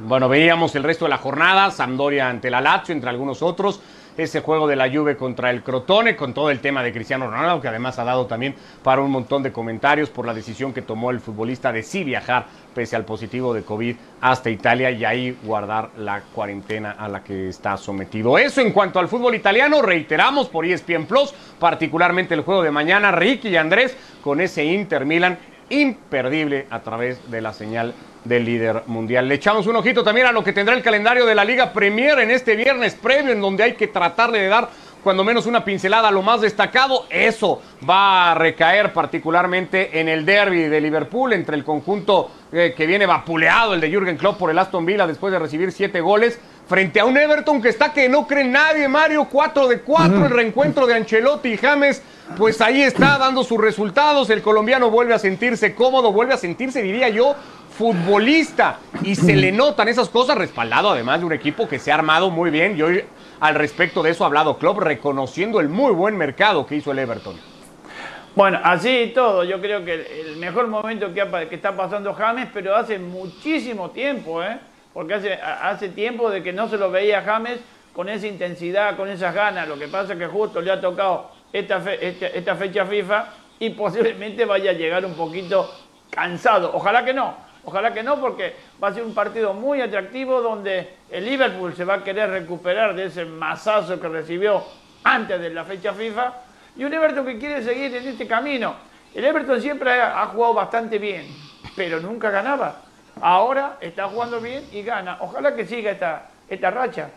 bueno 0.00 0.28
veíamos 0.28 0.74
el 0.74 0.82
resto 0.82 1.04
de 1.04 1.10
la 1.10 1.18
jornada 1.18 1.70
Sampdoria 1.70 2.28
ante 2.28 2.50
la 2.50 2.60
Lazio 2.60 2.94
entre 2.94 3.10
algunos 3.10 3.42
otros 3.42 3.80
ese 4.16 4.40
juego 4.40 4.66
de 4.66 4.76
la 4.76 4.90
Juve 4.90 5.16
contra 5.16 5.50
el 5.50 5.62
Crotone, 5.62 6.16
con 6.16 6.32
todo 6.32 6.50
el 6.50 6.60
tema 6.60 6.82
de 6.82 6.92
Cristiano 6.92 7.30
Ronaldo, 7.30 7.60
que 7.60 7.68
además 7.68 7.98
ha 7.98 8.04
dado 8.04 8.26
también 8.26 8.54
para 8.82 9.02
un 9.02 9.10
montón 9.10 9.42
de 9.42 9.52
comentarios 9.52 10.08
por 10.08 10.26
la 10.26 10.32
decisión 10.32 10.72
que 10.72 10.82
tomó 10.82 11.10
el 11.10 11.20
futbolista 11.20 11.72
de 11.72 11.82
sí 11.82 12.02
viajar 12.02 12.46
pese 12.74 12.96
al 12.96 13.04
positivo 13.04 13.52
de 13.52 13.62
COVID 13.62 13.96
hasta 14.20 14.50
Italia 14.50 14.90
y 14.90 15.04
ahí 15.04 15.36
guardar 15.42 15.90
la 15.98 16.22
cuarentena 16.34 16.92
a 16.92 17.08
la 17.08 17.22
que 17.22 17.48
está 17.48 17.76
sometido. 17.76 18.38
Eso 18.38 18.60
en 18.60 18.72
cuanto 18.72 18.98
al 18.98 19.08
fútbol 19.08 19.34
italiano, 19.34 19.82
reiteramos 19.82 20.48
por 20.48 20.64
ESPN 20.64 21.06
Plus, 21.06 21.34
particularmente 21.58 22.34
el 22.34 22.40
juego 22.40 22.62
de 22.62 22.70
mañana, 22.70 23.12
Ricky 23.12 23.48
y 23.48 23.56
Andrés, 23.56 23.96
con 24.22 24.40
ese 24.40 24.64
Inter 24.64 25.04
Milan 25.04 25.38
imperdible 25.68 26.66
a 26.70 26.80
través 26.80 27.30
de 27.30 27.40
la 27.40 27.52
señal 27.52 27.92
del 28.26 28.44
líder 28.44 28.82
mundial. 28.86 29.28
Le 29.28 29.36
echamos 29.36 29.66
un 29.66 29.76
ojito 29.76 30.02
también 30.02 30.26
a 30.26 30.32
lo 30.32 30.42
que 30.42 30.52
tendrá 30.52 30.74
el 30.74 30.82
calendario 30.82 31.26
de 31.26 31.34
la 31.34 31.44
Liga 31.44 31.72
Premier 31.72 32.18
en 32.18 32.30
este 32.30 32.56
viernes 32.56 32.94
previo, 32.94 33.32
en 33.32 33.40
donde 33.40 33.62
hay 33.62 33.72
que 33.74 33.86
tratar 33.86 34.32
de 34.32 34.46
dar 34.48 34.68
cuando 35.02 35.22
menos 35.22 35.46
una 35.46 35.64
pincelada 35.64 36.08
a 36.08 36.10
lo 36.10 36.20
más 36.20 36.40
destacado. 36.40 37.06
Eso 37.10 37.62
va 37.88 38.32
a 38.32 38.34
recaer 38.34 38.92
particularmente 38.92 40.00
en 40.00 40.08
el 40.08 40.26
derby 40.26 40.62
de 40.62 40.80
Liverpool 40.80 41.32
entre 41.32 41.54
el 41.54 41.62
conjunto 41.62 42.30
eh, 42.50 42.74
que 42.76 42.86
viene 42.86 43.06
vapuleado, 43.06 43.74
el 43.74 43.80
de 43.80 43.88
Jürgen 43.88 44.16
Klopp 44.16 44.36
por 44.36 44.50
el 44.50 44.58
Aston 44.58 44.84
Villa 44.84 45.06
después 45.06 45.32
de 45.32 45.38
recibir 45.38 45.70
siete 45.70 46.00
goles. 46.00 46.40
Frente 46.68 46.98
a 46.98 47.04
un 47.04 47.16
Everton 47.16 47.62
que 47.62 47.68
está 47.68 47.92
que 47.92 48.08
no 48.08 48.26
cree 48.26 48.42
nadie, 48.42 48.88
Mario, 48.88 49.28
4 49.30 49.68
de 49.68 49.80
4, 49.82 50.26
el 50.26 50.30
reencuentro 50.32 50.84
de 50.84 50.94
Ancelotti 50.94 51.50
y 51.50 51.56
James, 51.56 52.02
pues 52.36 52.60
ahí 52.60 52.82
está 52.82 53.18
dando 53.18 53.44
sus 53.44 53.58
resultados, 53.60 54.28
el 54.30 54.42
colombiano 54.42 54.90
vuelve 54.90 55.14
a 55.14 55.20
sentirse 55.20 55.76
cómodo, 55.76 56.10
vuelve 56.10 56.34
a 56.34 56.36
sentirse, 56.36 56.82
diría 56.82 57.08
yo, 57.08 57.36
futbolista 57.76 58.78
y 59.02 59.14
se 59.14 59.36
le 59.36 59.52
notan 59.52 59.88
esas 59.88 60.08
cosas 60.08 60.36
respaldado 60.36 60.90
además 60.90 61.20
de 61.20 61.26
un 61.26 61.32
equipo 61.32 61.68
que 61.68 61.78
se 61.78 61.92
ha 61.92 61.94
armado 61.94 62.30
muy 62.30 62.50
bien 62.50 62.76
y 62.76 62.82
hoy 62.82 63.04
al 63.40 63.54
respecto 63.54 64.02
de 64.02 64.10
eso 64.10 64.24
ha 64.24 64.28
hablado 64.28 64.58
Klopp 64.58 64.78
reconociendo 64.78 65.60
el 65.60 65.68
muy 65.68 65.92
buen 65.92 66.16
mercado 66.16 66.66
que 66.66 66.76
hizo 66.76 66.92
el 66.92 66.98
Everton. 66.98 67.36
Bueno, 68.34 68.60
así 68.62 68.90
y 68.90 69.12
todo, 69.14 69.44
yo 69.44 69.60
creo 69.60 69.84
que 69.84 70.22
el 70.26 70.36
mejor 70.36 70.68
momento 70.68 71.12
que, 71.12 71.48
que 71.48 71.54
está 71.54 71.74
pasando 71.74 72.12
James, 72.12 72.48
pero 72.52 72.76
hace 72.76 72.98
muchísimo 72.98 73.90
tiempo, 73.90 74.42
¿eh? 74.42 74.58
porque 74.92 75.14
hace, 75.14 75.34
hace 75.34 75.88
tiempo 75.88 76.30
de 76.30 76.42
que 76.42 76.52
no 76.52 76.68
se 76.68 76.76
lo 76.76 76.90
veía 76.90 77.22
James 77.22 77.60
con 77.94 78.10
esa 78.10 78.26
intensidad, 78.26 78.96
con 78.96 79.08
esas 79.08 79.34
ganas. 79.34 79.66
Lo 79.66 79.78
que 79.78 79.88
pasa 79.88 80.12
es 80.12 80.18
que 80.18 80.26
justo 80.26 80.60
le 80.60 80.70
ha 80.70 80.80
tocado 80.80 81.30
esta, 81.50 81.78
este, 81.94 82.38
esta 82.38 82.56
fecha 82.56 82.84
FIFA 82.84 83.26
y 83.58 83.70
posiblemente 83.70 84.44
vaya 84.44 84.70
a 84.70 84.74
llegar 84.74 85.04
un 85.06 85.14
poquito 85.14 85.70
cansado. 86.10 86.72
Ojalá 86.74 87.06
que 87.06 87.14
no, 87.14 87.34
Ojalá 87.66 87.92
que 87.92 88.04
no, 88.04 88.20
porque 88.20 88.54
va 88.82 88.88
a 88.88 88.94
ser 88.94 89.02
un 89.02 89.12
partido 89.12 89.52
muy 89.52 89.80
atractivo 89.80 90.40
donde 90.40 90.98
el 91.10 91.24
Liverpool 91.24 91.74
se 91.74 91.84
va 91.84 91.94
a 91.94 92.04
querer 92.04 92.30
recuperar 92.30 92.94
de 92.94 93.06
ese 93.06 93.24
masazo 93.24 94.00
que 94.00 94.08
recibió 94.08 94.62
antes 95.02 95.40
de 95.40 95.50
la 95.50 95.64
fecha 95.64 95.92
FIFA 95.92 96.32
y 96.76 96.84
un 96.84 96.94
Everton 96.94 97.26
que 97.26 97.38
quiere 97.38 97.64
seguir 97.64 97.92
en 97.96 98.06
este 98.06 98.24
camino. 98.28 98.76
El 99.12 99.24
Everton 99.24 99.60
siempre 99.60 100.00
ha, 100.00 100.26
jugado 100.26 100.54
bastante 100.54 101.00
bien, 101.00 101.26
pero 101.74 101.98
nunca 101.98 102.30
ganaba. 102.30 102.82
Ahora 103.20 103.78
está 103.80 104.06
jugando 104.06 104.40
bien 104.40 104.64
y 104.70 104.82
gana. 104.82 105.18
Ojalá 105.20 105.56
que 105.56 105.66
siga 105.66 105.90
esta, 105.90 106.28
esta 106.48 106.70
racha. 106.70 107.10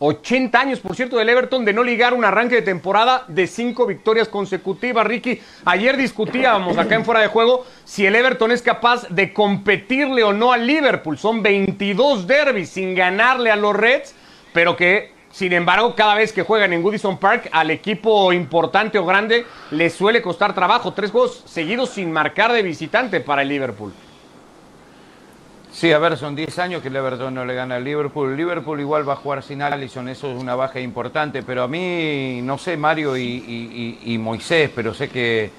80 0.00 0.60
años, 0.60 0.80
por 0.80 0.94
cierto, 0.94 1.16
del 1.16 1.28
Everton 1.28 1.64
de 1.64 1.72
no 1.72 1.82
ligar 1.82 2.14
un 2.14 2.24
arranque 2.24 2.56
de 2.56 2.62
temporada 2.62 3.24
de 3.26 3.46
cinco 3.46 3.86
victorias 3.86 4.28
consecutivas. 4.28 5.06
Ricky, 5.06 5.40
ayer 5.64 5.96
discutíamos 5.96 6.78
acá 6.78 6.94
en 6.94 7.04
fuera 7.04 7.20
de 7.20 7.26
juego 7.26 7.66
si 7.84 8.06
el 8.06 8.14
Everton 8.14 8.52
es 8.52 8.62
capaz 8.62 9.08
de 9.08 9.32
competirle 9.32 10.22
o 10.22 10.32
no 10.32 10.52
al 10.52 10.66
Liverpool. 10.66 11.18
Son 11.18 11.42
22 11.42 12.26
derbis 12.26 12.70
sin 12.70 12.94
ganarle 12.94 13.50
a 13.50 13.56
los 13.56 13.74
Reds, 13.74 14.14
pero 14.52 14.76
que, 14.76 15.12
sin 15.32 15.52
embargo, 15.52 15.96
cada 15.96 16.14
vez 16.14 16.32
que 16.32 16.42
juegan 16.42 16.72
en 16.72 16.82
Goodison 16.82 17.18
Park, 17.18 17.48
al 17.50 17.70
equipo 17.72 18.32
importante 18.32 18.98
o 18.98 19.04
grande 19.04 19.46
le 19.72 19.90
suele 19.90 20.22
costar 20.22 20.54
trabajo. 20.54 20.92
Tres 20.92 21.10
juegos 21.10 21.42
seguidos 21.46 21.90
sin 21.90 22.12
marcar 22.12 22.52
de 22.52 22.62
visitante 22.62 23.18
para 23.18 23.42
el 23.42 23.48
Liverpool. 23.48 23.92
Sí, 25.78 25.92
a 25.92 25.98
ver, 26.00 26.16
son 26.16 26.34
10 26.34 26.58
años 26.58 26.82
que 26.82 26.88
el 26.88 26.96
Everton 26.96 27.32
no 27.32 27.44
le 27.44 27.54
gana 27.54 27.76
al 27.76 27.84
Liverpool. 27.84 28.36
Liverpool 28.36 28.80
igual 28.80 29.08
va 29.08 29.12
a 29.12 29.16
jugar 29.16 29.44
sin 29.44 29.62
Allison, 29.62 30.08
eso 30.08 30.28
es 30.32 30.36
una 30.36 30.56
baja 30.56 30.80
importante, 30.80 31.44
pero 31.44 31.62
a 31.62 31.68
mí, 31.68 32.40
no 32.42 32.58
sé, 32.58 32.76
Mario 32.76 33.16
y, 33.16 34.18
Moisés, 34.20 34.72
pero 34.74 34.92
sé 34.92 35.08
que 35.08 35.52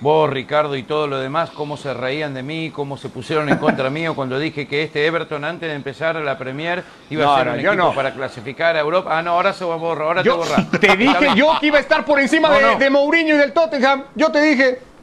vos, 0.00 0.30
Ricardo 0.30 0.76
y 0.76 0.84
todo 0.84 1.06
lo 1.06 1.18
demás, 1.18 1.50
cómo 1.50 1.76
se 1.76 1.92
reían 1.92 2.32
de 2.32 2.42
mí, 2.42 2.70
cómo 2.70 2.96
se 2.96 3.10
pusieron 3.10 3.50
en 3.50 3.58
contra 3.58 3.90
mío 3.90 4.14
cuando 4.14 4.38
dije 4.38 4.66
que 4.66 4.82
este 4.82 5.04
Everton 5.04 5.44
antes 5.44 5.68
de 5.68 5.74
empezar 5.74 6.16
la 6.16 6.38
Premier 6.38 6.82
iba 7.10 7.34
a 7.34 7.38
ser 7.38 7.48
un 7.52 7.60
equipo 7.60 7.94
para 7.94 8.14
clasificar 8.14 8.76
a 8.76 8.80
Europa. 8.80 9.10
Ah, 9.12 9.20
no, 9.20 9.32
ahora 9.32 9.52
se 9.52 9.66
va 9.66 9.74
a 9.74 9.76
borrar, 9.76 10.06
ahora 10.06 10.22
te 10.22 10.30
borra. 10.30 10.70
Te 10.80 10.96
dije 10.96 11.34
yo 11.36 11.52
que 11.60 11.66
iba 11.66 11.76
a 11.76 11.82
estar 11.82 12.02
por 12.02 12.18
encima 12.18 12.48
de, 12.48 12.76
de 12.76 12.88
Mourinho 12.88 13.34
y 13.34 13.38
del 13.38 13.52
Tottenham. 13.52 14.04
Yo 14.14 14.32
te 14.32 14.40
dije. 14.40 14.95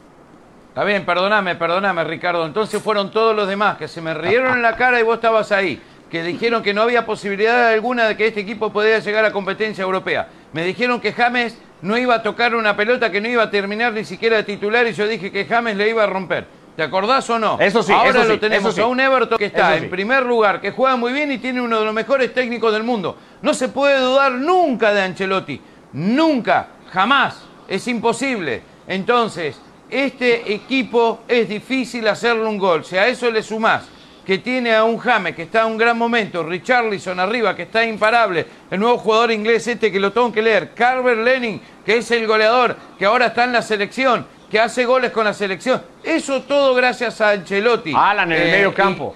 Está 0.74 0.86
bien, 0.86 1.06
perdóname, 1.06 1.54
perdóname, 1.54 2.04
Ricardo. 2.04 2.48
Entonces 2.48 2.82
fueron 2.82 3.12
todos 3.12 3.36
los 3.36 3.48
demás 3.48 3.78
que 3.78 3.88
se 3.88 4.02
me 4.02 4.12
rieron 4.16 4.54
en 4.54 4.64
la 4.64 4.76
cara 4.76 5.00
y 5.00 5.04
vos 5.04 5.18
estabas 5.18 5.52
ahí. 5.52 5.80
Que 6.10 6.24
dijeron 6.24 6.64
que 6.64 6.74
no 6.74 6.82
había 6.82 7.06
posibilidad 7.06 7.68
alguna 7.68 8.08
de 8.08 8.18
que 8.18 8.26
este 8.26 8.40
equipo 8.40 8.74
pudiera 8.74 8.98
llegar 8.98 9.24
a 9.24 9.32
competencia 9.32 9.84
europea. 9.84 10.28
Me 10.52 10.66
dijeron 10.66 11.00
que 11.00 11.14
James 11.14 11.56
no 11.84 11.96
iba 11.96 12.16
a 12.16 12.24
tocar 12.24 12.56
una 12.56 12.76
pelota 12.76 13.12
que 13.12 13.22
no 13.22 13.28
iba 13.28 13.44
a 13.44 13.52
terminar 13.52 13.94
ni 13.94 14.04
siquiera 14.04 14.38
de 14.38 14.46
titular 14.46 14.88
y 14.88 14.94
yo 14.94 15.08
dije 15.08 15.32
que 15.32 15.46
James 15.46 15.78
le 15.78 15.90
iba 15.90 16.06
a 16.06 16.08
romper. 16.08 16.48
¿Te 16.76 16.82
acordás 16.82 17.30
o 17.30 17.38
no? 17.38 17.60
Eso 17.60 17.84
sí, 17.84 17.94
Ahora 17.94 18.22
eso 18.22 18.30
lo 18.30 18.40
tenemos 18.40 18.76
a 18.80 18.88
un 18.88 19.00
Everton 19.00 19.38
que 19.38 19.46
está 19.46 19.78
en 19.78 19.92
primer 19.92 20.26
lugar, 20.26 20.60
que 20.60 20.72
juega 20.72 20.96
muy 20.96 21.14
bien 21.14 21.32
y 21.32 21.38
tiene 21.38 21.62
uno 21.62 21.78
de 21.78 21.86
los 21.86 21.94
mejores 21.94 22.34
técnicos 22.34 22.74
del 22.74 22.82
mundo. 22.82 23.16
No 23.44 23.54
se 23.54 23.70
puede 23.70 24.00
dudar 24.00 24.32
nunca 24.32 24.92
de 24.92 25.04
Ancelotti. 25.04 25.62
Nunca, 25.94 26.70
jamás. 26.92 27.44
Es 27.68 27.88
imposible. 27.88 28.64
Entonces, 28.88 29.62
este 29.94 30.52
equipo 30.52 31.22
es 31.28 31.48
difícil 31.48 32.08
hacerle 32.08 32.46
un 32.46 32.58
gol. 32.58 32.84
Si 32.84 32.98
a 32.98 33.08
eso 33.08 33.30
le 33.30 33.44
sumás 33.44 33.84
que 34.26 34.40
tiene 34.40 34.74
a 34.74 34.84
un 34.84 34.98
James 34.98 35.36
que 35.36 35.44
está 35.44 35.62
en 35.62 35.68
un 35.68 35.78
gran 35.78 35.98
momento, 35.98 36.44
Richarlison 36.44 37.20
arriba 37.20 37.56
que 37.56 37.64
está 37.64 37.86
imparable, 37.86 38.46
el 38.72 38.80
nuevo 38.80 38.98
jugador 38.98 39.32
inglés 39.32 39.68
este 39.68 39.92
que 39.92 40.00
lo 40.00 40.12
tengo 40.12 40.32
que 40.32 40.42
leer, 40.42 40.72
Carver 40.74 41.18
Lenin 41.18 41.62
que 41.86 41.98
es 41.98 42.10
el 42.10 42.26
goleador, 42.26 42.76
que 42.98 43.06
ahora 43.06 43.28
está 43.28 43.44
en 43.44 43.52
la 43.52 43.62
selección, 43.62 44.26
que 44.50 44.60
hace 44.60 44.86
goles 44.86 45.12
con 45.12 45.26
la 45.26 45.34
selección. 45.34 45.84
Eso 46.04 46.42
todo 46.44 46.74
gracias 46.74 47.22
a 47.22 47.32
Ancelotti. 47.32 47.94
Alan 47.96 48.32
en 48.32 48.42
el 48.42 48.48
eh, 48.48 48.52
medio 48.52 48.74
campo. 48.74 49.16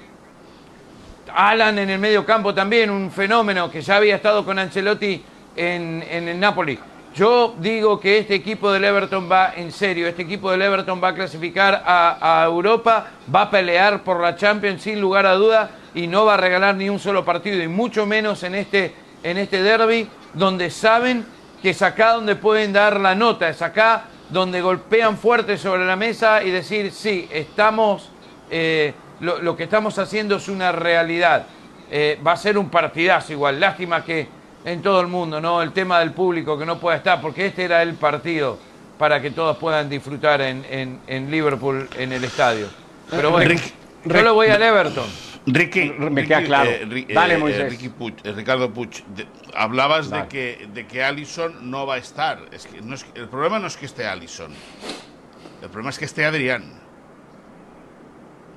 Alan 1.34 1.80
en 1.80 1.90
el 1.90 2.00
medio 2.00 2.26
campo 2.26 2.54
también, 2.54 2.90
un 2.90 3.12
fenómeno 3.12 3.72
que 3.72 3.82
ya 3.82 3.96
había 3.96 4.16
estado 4.18 4.46
con 4.46 4.60
Ancelotti 4.60 5.24
en, 5.56 6.04
en 6.08 6.28
el 6.28 6.40
Napoli. 6.40 6.78
Yo 7.18 7.56
digo 7.58 8.00
que 8.00 8.20
este 8.20 8.36
equipo 8.36 8.72
del 8.72 8.86
Everton 8.86 9.28
va 9.32 9.54
en 9.56 9.72
serio, 9.72 10.08
este 10.08 10.22
equipo 10.22 10.52
del 10.52 10.62
Everton 10.62 11.02
va 11.04 11.08
a 11.08 11.16
clasificar 11.16 11.82
a, 11.84 12.44
Europa, 12.46 13.08
va 13.34 13.42
a 13.42 13.50
pelear 13.50 14.04
por 14.04 14.22
la 14.22 14.36
Champions 14.36 14.84
sin 14.84 15.02
lugar 15.02 15.26
a 15.26 15.34
duda 15.34 15.72
y 15.96 16.06
no 16.06 16.26
va 16.26 16.36
a 16.36 16.38
regalar 16.38 16.76
ni 16.76 16.90
un 16.90 17.00
solo 17.00 17.26
partido 17.26 17.64
y 17.64 17.68
mucho 17.68 18.06
menos 18.06 18.44
en 18.44 18.54
este, 18.54 18.94
en 19.24 19.40
este 19.40 19.64
derby 19.64 20.08
donde 20.36 20.70
saben 20.70 21.26
que 21.60 21.72
es 21.72 21.82
acá 21.82 22.12
donde 22.12 22.36
pueden 22.36 22.72
dar 22.72 23.00
la 23.00 23.16
nota, 23.16 23.50
es 23.50 23.64
acá 23.64 24.04
donde 24.30 24.62
golpean 24.62 25.18
fuerte 25.18 25.58
sobre 25.58 25.88
la 25.88 25.96
mesa 25.96 26.44
y 26.44 26.52
decir, 26.52 26.92
sí, 26.92 27.28
estamos, 27.32 28.12
eh, 28.52 28.94
lo, 29.22 29.42
lo, 29.42 29.58
que 29.58 29.64
estamos 29.64 29.98
haciendo 29.98 30.36
es 30.36 30.48
una 30.50 30.72
realidad. 30.72 31.48
Eh, 31.90 32.20
va 32.26 32.34
a 32.34 32.38
ser 32.38 32.60
un 32.60 32.70
partidazo 32.70 33.34
igual, 33.34 33.60
lástima 33.60 34.04
que 34.04 34.37
en 34.68 34.82
todo 34.82 35.00
el 35.00 35.08
mundo, 35.08 35.40
¿no? 35.40 35.62
El 35.62 35.72
tema 35.72 36.00
del 36.00 36.12
público 36.12 36.58
que 36.60 36.66
no 36.66 36.78
pueda 36.78 36.98
estar, 36.98 37.22
porque 37.22 37.46
este 37.46 37.64
era 37.64 37.82
el 37.82 37.94
partido 37.94 38.58
para 38.98 39.22
que 39.22 39.32
todos 39.32 39.56
puedan 39.58 39.90
disfrutar 39.90 40.42
en, 40.42 40.66
en, 40.70 41.00
en 41.08 41.32
Liverpool, 41.32 41.88
en 41.98 42.12
el 42.12 42.24
estadio. 42.26 42.68
Pero 43.10 43.32
bueno, 43.32 43.50
Rick, 43.50 43.74
yo 44.04 44.22
lo 44.24 44.34
voy 44.34 44.48
al 44.50 44.62
Everton. 44.62 45.06
Ricky, 45.46 45.92
me 45.98 46.26
queda 46.26 46.40
Ricky, 46.40 46.48
claro. 46.50 46.70
eh, 46.70 47.06
Dale, 47.14 47.36
eh, 47.36 47.38
Moisés. 47.38 47.62
eh, 47.62 47.70
Ricky 47.70 47.88
Puig, 47.88 48.16
eh, 48.26 48.34
Ricardo 48.34 48.68
de- 48.68 49.28
hablabas 49.56 50.10
Dale. 50.10 50.24
de 50.24 50.28
que, 50.28 50.68
de 50.74 50.86
que 50.86 51.02
Allison 51.02 51.72
no 51.72 51.86
va 51.88 51.96
a 51.96 51.98
estar. 52.00 52.40
Es 52.52 52.68
que 52.68 52.82
no 52.82 52.96
es, 52.96 53.06
el 53.16 53.30
problema 53.30 53.60
no 53.60 53.68
es 53.68 53.78
que 53.78 53.86
esté 53.86 54.06
Allison. 54.06 54.52
El 55.62 55.70
problema 55.70 55.92
es 55.92 55.98
que 56.00 56.04
esté 56.06 56.26
Adrián. 56.26 56.66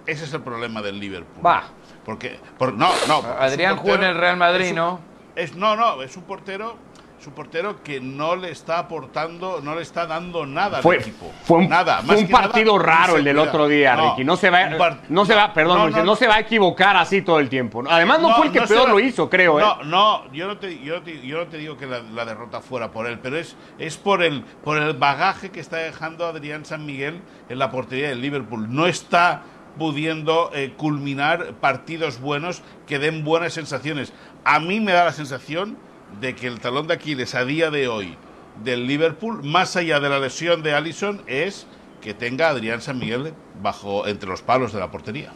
Ese 0.07 0.25
es 0.25 0.33
el 0.35 0.41
problema 0.41 0.83
del 0.83 0.99
Liverpool. 0.99 1.47
Va. 1.47 1.63
Porque, 2.05 2.41
por- 2.59 2.73
no, 2.73 2.91
no. 3.07 3.19
Adrián 3.39 3.77
jugó 3.77 3.91
en 3.95 4.01
portero- 4.01 4.11
el 4.11 4.17
Real 4.19 4.37
Madrid, 4.37 4.65
es 4.65 4.71
un- 4.71 4.77
¿no? 4.77 5.10
Es, 5.37 5.55
no, 5.55 5.77
no, 5.77 6.03
es 6.03 6.17
un 6.17 6.25
portero, 6.25 6.77
es 7.21 7.27
un 7.27 7.35
portero 7.35 7.83
que 7.83 8.01
no 8.01 8.35
le 8.35 8.51
está 8.51 8.79
aportando, 8.79 9.61
no 9.63 9.75
le 9.75 9.83
está 9.83 10.07
dando 10.07 10.47
nada 10.47 10.81
Fue, 10.83 10.97
al 10.97 11.03
equipo. 11.03 11.31
fue 11.45 11.59
un, 11.59 11.69
nada, 11.69 12.03
fue 12.03 12.17
un 12.17 12.23
nada, 12.31 12.43
partido 12.45 12.79
raro 12.79 13.17
el 13.17 13.25
del 13.25 13.39
otro 13.39 13.69
día, 13.69 13.95
No, 13.95 14.11
Ricky. 14.11 14.25
No 14.25 14.37
se 14.37 14.49
va, 14.51 14.67
un 14.67 14.79
par- 14.79 15.01
no 15.09 15.25
se 15.27 15.35
va, 15.35 15.53
perdón, 15.53 15.77
no, 15.77 15.83
Moisés, 15.85 15.99
no, 15.99 16.05
no 16.13 16.17
se 16.17 16.27
va 16.27 16.37
a 16.37 16.41
equivocar 16.41 16.97
así 16.97 17.23
todo 17.23 17.39
el 17.39 17.49
tiempo. 17.49 17.83
Además, 17.89 18.21
no, 18.21 18.35
fue 18.37 18.47
el 18.47 18.53
que 18.53 18.63
peor 18.63 18.89
va- 18.89 18.93
lo 18.93 19.01
hizo, 19.01 19.29
creo, 19.31 19.61
¿eh? 19.61 19.63
No, 19.63 19.83
no, 19.85 20.33
yo 20.33 20.47
no 20.49 20.57
te, 20.59 20.79
yo 20.83 20.97
no 20.97 21.03
te, 21.03 21.21
yo 21.27 21.39
no 21.39 21.47
te 21.47 21.59
digo 21.59 21.77
que 21.77 21.87
la, 21.87 22.01
la 22.01 22.25
derrota 22.25 22.61
fuera 22.61 22.91
por 22.91 23.07
él, 23.07 23.19
pero 23.23 23.37
es, 23.37 23.55
es 23.79 23.97
por, 23.99 24.23
el, 24.23 24.43
por 24.65 24.79
el 24.79 24.95
bagaje 24.95 25.51
que 25.51 25.61
está 25.61 25.77
dejando 25.77 26.27
Adrián 26.27 26.65
San 26.65 26.87
Miguel 26.87 27.21
en 27.49 27.59
la 27.59 27.71
portería 27.71 28.09
del 28.09 28.21
Liverpool. 28.23 28.67
No 28.75 28.87
está 28.87 29.43
pudiendo 29.79 30.51
eh, 30.53 30.75
culminar 30.77 31.55
partidos 31.61 32.21
buenos 32.21 32.61
que 32.89 32.99
den 32.99 33.25
buenas 33.25 33.53
sensaciones. 33.53 34.13
A 34.45 34.59
mí 34.59 34.81
me 34.81 34.93
da 34.93 35.05
la 35.05 35.13
sensación 35.13 35.77
de 36.21 36.35
que 36.35 36.47
el 36.47 36.61
talón 36.61 36.87
de 36.87 36.95
Aquiles 36.95 37.35
a 37.35 37.45
día 37.45 37.71
de 37.71 37.89
hoy 37.89 38.17
del 38.65 38.87
Liverpool, 38.87 39.43
más 39.43 39.77
allá 39.77 40.01
de 40.01 40.09
la 40.09 40.19
lesión 40.19 40.63
de 40.63 40.75
Allison, 40.75 41.23
es 41.27 41.67
que 42.01 42.15
tenga 42.15 42.49
a 42.49 42.51
Adrián 42.51 42.81
San 42.81 42.99
Miguel 42.99 43.35
bajo 43.63 44.07
entre 44.07 44.29
los 44.29 44.43
palos 44.43 44.73
de 44.73 44.81
la 44.81 44.91
portería. 44.91 45.31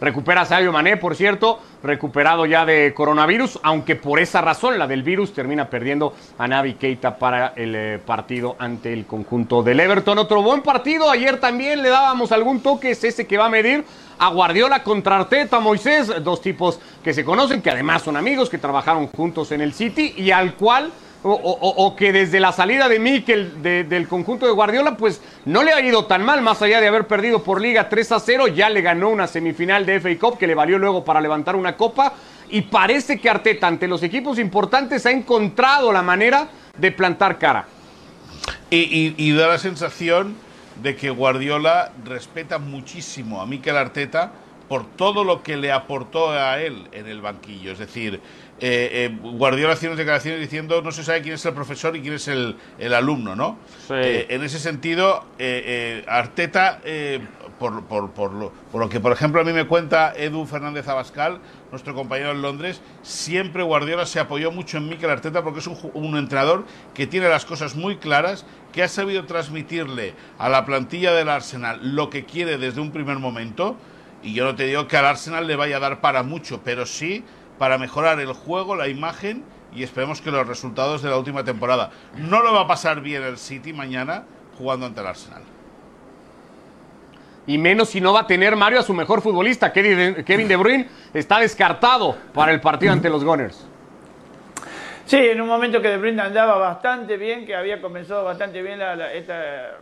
Recupera 0.00 0.42
a 0.42 0.70
Mané, 0.70 0.96
por 0.96 1.16
cierto, 1.16 1.60
recuperado 1.82 2.46
ya 2.46 2.64
de 2.64 2.94
coronavirus, 2.94 3.58
aunque 3.62 3.96
por 3.96 4.20
esa 4.20 4.40
razón, 4.40 4.78
la 4.78 4.86
del 4.86 5.02
virus, 5.02 5.32
termina 5.32 5.68
perdiendo 5.68 6.14
a 6.38 6.46
Navi 6.46 6.74
Keita 6.74 7.18
para 7.18 7.52
el 7.56 7.74
eh, 7.74 7.98
partido 8.04 8.54
ante 8.58 8.92
el 8.92 9.06
conjunto 9.06 9.62
del 9.62 9.80
Everton. 9.80 10.18
Otro 10.18 10.42
buen 10.42 10.62
partido, 10.62 11.10
ayer 11.10 11.40
también 11.40 11.82
le 11.82 11.88
dábamos 11.88 12.30
algún 12.30 12.60
toque, 12.60 12.92
es 12.92 13.02
ese 13.02 13.26
que 13.26 13.38
va 13.38 13.46
a 13.46 13.50
medir 13.50 13.84
a 14.18 14.28
Guardiola 14.28 14.82
contra 14.82 15.16
Arteta, 15.16 15.58
Moisés, 15.60 16.12
dos 16.22 16.40
tipos 16.40 16.78
que 17.02 17.12
se 17.12 17.24
conocen, 17.24 17.62
que 17.62 17.70
además 17.70 18.02
son 18.02 18.16
amigos, 18.16 18.48
que 18.48 18.58
trabajaron 18.58 19.08
juntos 19.08 19.52
en 19.52 19.60
el 19.60 19.72
City 19.72 20.14
y 20.16 20.30
al 20.30 20.54
cual 20.54 20.92
o, 21.22 21.96
que 21.96 22.12
desde 22.12 22.38
la 22.40 22.52
salida 22.52 22.88
de 22.88 22.98
Mikel 22.98 23.62
de- 23.62 23.84
del 23.84 24.06
conjunto 24.06 24.46
de 24.46 24.52
Guardiola, 24.52 24.96
pues 24.96 25.20
no 25.44 25.62
le 25.64 25.72
ha 25.72 25.80
ido 25.80 26.04
tan 26.06 26.24
mal, 26.24 26.42
más 26.42 26.62
allá 26.62 26.80
de 26.80 26.88
haber 26.88 27.06
perdido 27.06 27.42
por 27.42 27.60
Liga 27.60 27.88
3 27.88 28.12
a 28.12 28.20
0, 28.20 28.48
ya 28.48 28.70
le 28.70 28.82
ganó 28.82 29.08
una 29.08 29.26
semifinal 29.26 29.84
de 29.84 29.96
FA 30.00 30.16
Cup 30.18 30.38
que 30.38 30.46
le 30.46 30.54
valió 30.54 30.78
luego 30.78 31.04
para 31.04 31.20
levantar 31.20 31.56
una 31.56 31.76
copa. 31.76 32.14
Y 32.50 32.62
parece 32.62 33.18
que 33.20 33.28
Arteta, 33.28 33.66
ante 33.66 33.88
los 33.88 34.02
equipos 34.02 34.38
importantes, 34.38 35.04
ha 35.06 35.10
encontrado 35.10 35.92
la 35.92 36.02
manera 36.02 36.48
de 36.78 36.92
plantar 36.92 37.38
cara. 37.38 37.66
Y, 38.70 38.76
y- 38.78 39.14
y 39.16 39.32
da 39.32 39.48
la 39.48 39.58
sensación 39.58 40.34
de 40.82 40.94
que 40.94 41.10
Guardiola 41.10 41.90
respeta 42.04 42.58
muchísimo 42.58 43.42
a 43.42 43.46
Mikel 43.46 43.76
Arteta 43.76 44.30
por 44.68 44.86
todo 44.86 45.24
lo 45.24 45.42
que 45.42 45.56
le 45.56 45.72
aportó 45.72 46.30
a 46.30 46.60
él 46.60 46.86
en 46.92 47.06
el 47.06 47.20
banquillo. 47.22 47.72
Es 47.72 47.78
decir, 47.78 48.20
eh, 48.60 49.10
eh, 49.10 49.18
Guardiola 49.22 49.76
unas 49.80 49.96
declaraciones 49.96 50.40
diciendo 50.40 50.82
no 50.82 50.90
se 50.92 51.04
sabe 51.04 51.22
quién 51.22 51.34
es 51.34 51.44
el 51.46 51.54
profesor 51.54 51.96
y 51.96 52.00
quién 52.02 52.14
es 52.14 52.28
el, 52.28 52.56
el 52.78 52.94
alumno, 52.94 53.36
¿no? 53.36 53.58
Sí. 53.86 53.94
Eh, 53.94 54.26
en 54.30 54.42
ese 54.42 54.58
sentido, 54.58 55.24
eh, 55.38 56.02
eh, 56.02 56.04
Arteta, 56.08 56.80
por, 57.58 57.82
por- 57.84 58.10
por 58.12 58.32
lo, 58.32 58.52
por 58.70 58.80
lo 58.80 58.88
que 58.88 59.00
por 59.00 59.10
ejemplo 59.12 59.40
a 59.40 59.44
mí 59.44 59.52
me 59.52 59.66
cuenta 59.66 60.12
Edu 60.16 60.46
Fernández 60.46 60.86
Abascal, 60.88 61.40
nuestro 61.72 61.94
compañero 61.94 62.30
en 62.30 62.40
Londres, 62.42 62.80
siempre 63.02 63.62
Guardiola 63.64 64.06
se 64.06 64.20
apoyó 64.20 64.52
mucho 64.52 64.76
en 64.78 64.88
Mikel 64.88 65.10
Arteta 65.10 65.42
porque 65.42 65.58
es 65.60 65.66
un 65.66 66.16
entrenador 66.16 66.64
que 66.94 67.06
tiene 67.06 67.28
las 67.28 67.44
cosas 67.44 67.74
muy 67.74 67.96
claras, 67.96 68.46
que 68.72 68.82
ha 68.82 68.88
sabido 68.88 69.24
transmitirle 69.24 70.14
a 70.38 70.48
la 70.48 70.64
plantilla 70.64 71.12
del 71.12 71.28
Arsenal 71.28 71.80
lo 71.96 72.10
que 72.10 72.24
quiere 72.24 72.58
desde 72.58 72.80
un 72.80 72.92
primer 72.92 73.18
momento. 73.18 73.76
Y 74.22 74.34
yo 74.34 74.44
no 74.44 74.54
te 74.56 74.64
digo 74.64 74.88
que 74.88 74.96
al 74.96 75.06
Arsenal 75.06 75.46
le 75.46 75.54
vaya 75.56 75.76
a 75.76 75.80
dar 75.80 76.00
para 76.00 76.22
mucho, 76.24 76.60
pero 76.64 76.86
sí 76.86 77.24
para 77.58 77.78
mejorar 77.78 78.20
el 78.20 78.32
juego, 78.32 78.76
la 78.76 78.88
imagen 78.88 79.44
y 79.74 79.82
esperemos 79.82 80.20
que 80.20 80.30
los 80.30 80.46
resultados 80.46 81.02
de 81.02 81.10
la 81.10 81.16
última 81.18 81.44
temporada. 81.44 81.90
No 82.16 82.42
lo 82.42 82.52
va 82.52 82.62
a 82.62 82.66
pasar 82.66 83.00
bien 83.00 83.22
el 83.22 83.38
City 83.38 83.72
mañana 83.72 84.24
jugando 84.56 84.86
ante 84.86 85.00
el 85.00 85.06
Arsenal. 85.06 85.42
Y 87.46 87.56
menos 87.58 87.88
si 87.88 88.00
no 88.00 88.12
va 88.12 88.20
a 88.20 88.26
tener 88.26 88.56
Mario 88.56 88.80
a 88.80 88.82
su 88.82 88.92
mejor 88.92 89.22
futbolista. 89.22 89.72
Kevin 89.72 90.48
De- 90.48 90.56
Bruyne 90.56 90.88
está 91.14 91.38
descartado 91.38 92.16
para 92.34 92.52
el 92.52 92.60
partido 92.60 92.92
ante 92.92 93.08
los 93.08 93.24
Gunners. 93.24 93.66
Sí, 95.06 95.16
en 95.16 95.40
un 95.40 95.48
momento 95.48 95.80
que 95.80 95.88
De 95.88 95.96
Bruyne 95.96 96.20
andaba 96.20 96.58
bastante 96.58 97.16
bien, 97.16 97.46
que 97.46 97.56
había 97.56 97.80
comenzado 97.80 98.24
bastante 98.24 98.60
bien 98.60 98.78
la- 98.78 98.94
la- 98.94 99.12
esta- 99.14 99.78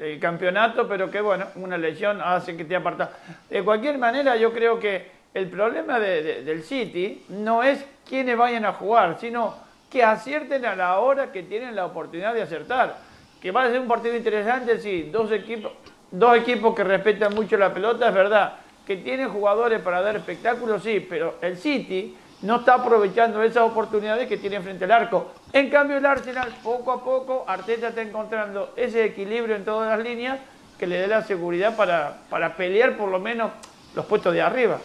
el 0.00 0.18
campeonato, 0.18 0.88
pero 0.88 1.08
que 1.10 1.20
bueno, 1.20 1.46
una 1.54 1.78
lesión 1.78 2.20
hace 2.20 2.56
que 2.56 2.64
te 2.64 2.74
aparta. 2.74 3.10
De 3.48 3.62
cualquier 3.62 3.98
manera, 3.98 4.34
yo 4.36 4.52
creo 4.52 4.80
que 4.80 5.08
el 5.34 5.48
problema 5.48 5.98
de- 6.00 6.22
de- 6.22 6.42
del 6.44 6.62
City 6.62 7.24
no 7.28 7.62
es 7.62 7.84
quiénes 8.08 8.36
vayan 8.36 8.64
a 8.64 8.72
jugar, 8.72 9.18
sino 9.20 9.54
que 9.90 10.02
acierten 10.02 10.64
a 10.64 10.74
la 10.74 10.98
hora 11.00 11.30
que 11.32 11.42
tienen 11.42 11.74
la 11.76 11.86
oportunidad 11.86 12.32
de 12.34 12.42
acertar. 12.42 12.96
Que 13.40 13.50
va 13.50 13.64
a 13.64 13.68
ser 13.70 13.80
un 13.80 13.88
partido 13.88 14.16
interesante, 14.16 14.78
sí, 14.80 15.10
dos 15.12 15.30
equipos, 15.30 15.72
dos 16.10 16.36
equipos 16.36 16.74
que 16.74 16.82
respetan 16.84 17.34
mucho 17.34 17.56
la 17.56 17.74
pelota, 17.74 18.08
es 18.08 18.14
verdad. 18.14 18.54
Que 18.86 18.96
tienen 18.96 19.28
jugadores 19.28 19.80
para 19.82 20.00
dar 20.00 20.16
espectáculos, 20.16 20.82
sí, 20.82 21.00
pero 21.00 21.36
el 21.42 21.56
City 21.58 22.16
no 22.42 22.56
está 22.56 22.74
aprovechando 22.74 23.42
esas 23.42 23.62
oportunidades 23.64 24.28
que 24.28 24.36
tiene 24.36 24.60
frente 24.60 24.84
al 24.84 24.90
arco. 24.92 25.32
En 25.52 25.70
cambio, 25.70 25.96
el 25.98 26.06
Arsenal, 26.06 26.52
poco 26.62 26.92
a 26.92 27.02
poco, 27.04 27.44
Arteta 27.46 27.88
está 27.88 28.02
encontrando 28.02 28.72
ese 28.76 29.04
equilibrio 29.04 29.56
en 29.56 29.64
todas 29.64 29.96
las 29.96 30.04
líneas 30.06 30.38
que 30.78 30.86
le 30.86 30.98
dé 30.98 31.06
la 31.06 31.22
seguridad 31.22 31.76
para, 31.76 32.18
para 32.28 32.56
pelear 32.56 32.96
por 32.96 33.08
lo 33.08 33.18
menos 33.20 33.50
los 33.94 34.04
puestos 34.06 34.32
de 34.34 34.42
arriba. 34.42 34.78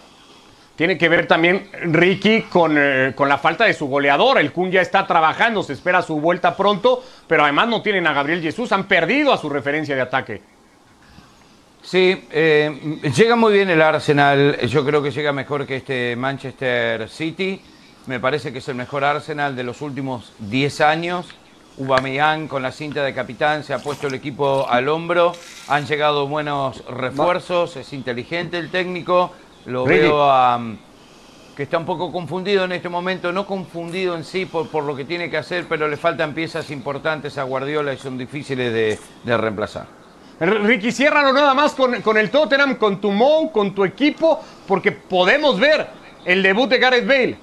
Tiene 0.79 0.97
que 0.97 1.09
ver 1.09 1.27
también 1.27 1.67
Ricky 1.91 2.43
con, 2.43 2.77
eh, 2.77 3.11
con 3.13 3.27
la 3.27 3.37
falta 3.37 3.65
de 3.65 3.73
su 3.73 3.87
goleador. 3.87 4.37
El 4.37 4.53
Kun 4.53 4.71
ya 4.71 4.79
está 4.79 5.05
trabajando, 5.05 5.61
se 5.61 5.73
espera 5.73 6.01
su 6.01 6.21
vuelta 6.21 6.55
pronto, 6.55 7.03
pero 7.27 7.43
además 7.43 7.67
no 7.67 7.81
tienen 7.81 8.07
a 8.07 8.13
Gabriel 8.13 8.41
Jesús, 8.41 8.71
han 8.71 8.85
perdido 8.85 9.33
a 9.33 9.37
su 9.37 9.49
referencia 9.49 9.93
de 9.93 10.01
ataque. 10.01 10.41
Sí, 11.81 12.25
eh, 12.31 13.01
llega 13.13 13.35
muy 13.35 13.51
bien 13.51 13.69
el 13.69 13.81
Arsenal. 13.81 14.57
Yo 14.69 14.85
creo 14.85 15.03
que 15.03 15.11
llega 15.11 15.33
mejor 15.33 15.67
que 15.67 15.75
este 15.75 16.15
Manchester 16.15 17.09
City. 17.09 17.59
Me 18.05 18.21
parece 18.21 18.53
que 18.53 18.59
es 18.59 18.67
el 18.69 18.75
mejor 18.75 19.03
Arsenal 19.03 19.57
de 19.57 19.65
los 19.65 19.81
últimos 19.81 20.31
10 20.39 20.79
años. 20.79 21.25
Aubameyang 21.77 22.47
con 22.47 22.63
la 22.63 22.71
cinta 22.71 23.03
de 23.03 23.13
capitán 23.13 23.65
se 23.65 23.73
ha 23.73 23.79
puesto 23.79 24.07
el 24.07 24.13
equipo 24.13 24.65
al 24.69 24.87
hombro. 24.87 25.33
Han 25.67 25.85
llegado 25.85 26.25
buenos 26.29 26.85
refuerzos. 26.85 27.75
Es 27.75 27.91
inteligente 27.91 28.57
el 28.57 28.71
técnico. 28.71 29.33
Lo 29.65 29.85
veo 29.85 30.23
a, 30.23 30.59
que 31.55 31.63
está 31.63 31.77
un 31.77 31.85
poco 31.85 32.11
confundido 32.11 32.63
en 32.63 32.71
este 32.71 32.87
momento, 32.87 33.31
no 33.31 33.45
confundido 33.45 34.15
en 34.15 34.23
sí 34.23 34.45
por, 34.45 34.69
por 34.69 34.83
lo 34.85 34.95
que 34.95 35.03
tiene 35.03 35.29
que 35.29 35.37
hacer, 35.37 35.65
pero 35.67 35.87
le 35.87 35.97
faltan 35.97 36.33
piezas 36.33 36.71
importantes 36.71 37.37
a 37.37 37.43
Guardiola 37.43 37.93
y 37.93 37.97
son 37.97 38.17
difíciles 38.17 38.71
de, 38.73 38.97
de 39.23 39.37
reemplazar. 39.37 39.87
Ricky, 40.39 40.91
ciérralo 40.93 41.33
nada 41.33 41.53
más 41.53 41.73
con, 41.73 42.01
con 42.01 42.17
el 42.17 42.29
Tottenham, 42.29 42.75
con 42.75 43.01
tu 43.01 43.11
Mou, 43.11 43.51
con 43.51 43.75
tu 43.75 43.83
equipo, 43.83 44.39
porque 44.65 44.93
podemos 44.93 45.59
ver 45.59 45.87
el 46.23 46.41
debut 46.41 46.69
de 46.69 46.77
Gareth 46.77 47.05
Bale. 47.05 47.37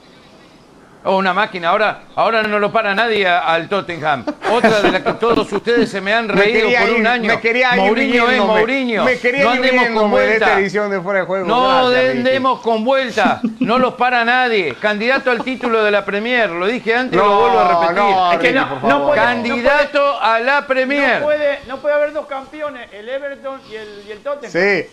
Oh, 1.04 1.18
una 1.18 1.32
máquina, 1.32 1.68
ahora, 1.68 2.00
ahora 2.16 2.42
no 2.42 2.59
lo 2.59 2.72
para 2.72 2.92
nadie 2.92 3.28
a- 3.28 3.38
al 3.38 3.68
Tottenham. 3.68 4.24
otra 4.50 4.80
de 4.82 4.90
la 4.90 5.04
que 5.04 5.12
todos 5.12 5.52
ustedes 5.52 5.88
se 5.88 6.00
me 6.00 6.12
han 6.12 6.28
reído 6.28 6.68
por 6.80 6.90
un 6.98 7.06
año. 7.06 7.28
me 7.28 7.40
quería 7.40 7.76
ir 7.76 7.82
Mourinho 7.82 8.24
es 8.24 8.30
riéndome. 8.30 8.59
Mourinho. 8.61 9.04
Me 9.04 9.18
quería 9.20 9.44
no 9.44 9.50
andemos 9.50 9.87
con 9.87 9.94
de 9.94 10.09
vuelta. 10.09 10.59
edición 10.59 10.90
de 10.90 11.00
Fuera 11.00 11.20
de 11.20 11.26
Juego. 11.26 11.46
No 11.46 11.88
Gracias, 11.90 12.16
andemos 12.16 12.61
con 12.61 12.85
vuelta. 12.85 13.40
No 13.61 13.78
los 13.78 13.94
para 13.94 14.24
nadie. 14.24 14.74
Candidato 14.80 15.30
al 15.30 15.42
título 15.44 15.82
de 15.85 15.90
la 15.92 16.04
Premier. 16.04 16.50
Lo 16.50 16.66
dije 16.66 16.94
antes 16.96 17.14
y 17.14 17.16
lo 17.16 17.24
No, 17.24 17.40
vuelvo 17.40 17.59
a 17.61 17.68
repetir. 17.68 17.96
no, 17.96 18.32
Es 18.32 18.38
que 18.40 18.52
no- 18.52 18.80
no 18.82 19.04
puede- 19.06 19.16
Candidato 19.20 20.20
a 20.20 20.40
la 20.40 20.66
Premier. 20.66 21.20
No 21.20 21.24
puede, 21.26 21.61
no 21.68 21.76
puede 21.78 21.94
haber 21.94 22.12
dos 22.12 22.26
campeones, 22.26 22.88
el 22.92 23.09
Everton 23.09 23.61
y 23.70 23.74
el, 23.76 24.04
y 24.09 24.11
el 24.12 24.18
Tottenham. 24.24 24.50
Sí. 24.52 24.88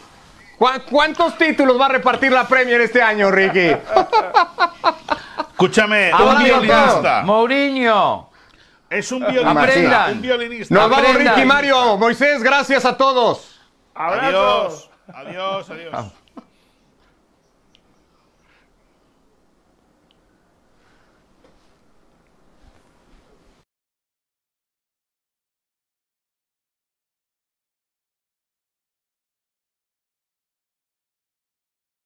¿Cu- 0.60 0.70
¿Cuántos 0.92 1.38
títulos 1.39 1.80
va 1.82 1.88
a 1.88 1.89
repartir 1.89 2.32
la 2.32 2.48
Premier 2.48 2.80
este 2.82 3.02
año, 3.02 3.32
Ricky? 3.32 3.76
Escúchame, 5.54 6.12
un 6.13 6.44
violinista. 6.44 7.22
Mourinho. 7.24 8.30
Es 8.89 9.12
un 9.12 9.20
violinista. 9.20 9.52
Aprendan. 9.62 10.12
Un 10.13 10.22
violinista. 10.22 10.76
Nos 10.76 10.89
vamos, 10.89 11.10
Aprendan. 11.10 11.36
Ricky 11.36 11.48
Mario. 11.48 11.98
Moisés, 11.98 12.44
gracias 12.44 12.86
a 12.86 12.98
todos. 12.98 13.60
Abrazos. 13.94 14.89
Adiós. 15.08 15.68
Adiós, 15.68 15.70
adiós. 15.70 16.06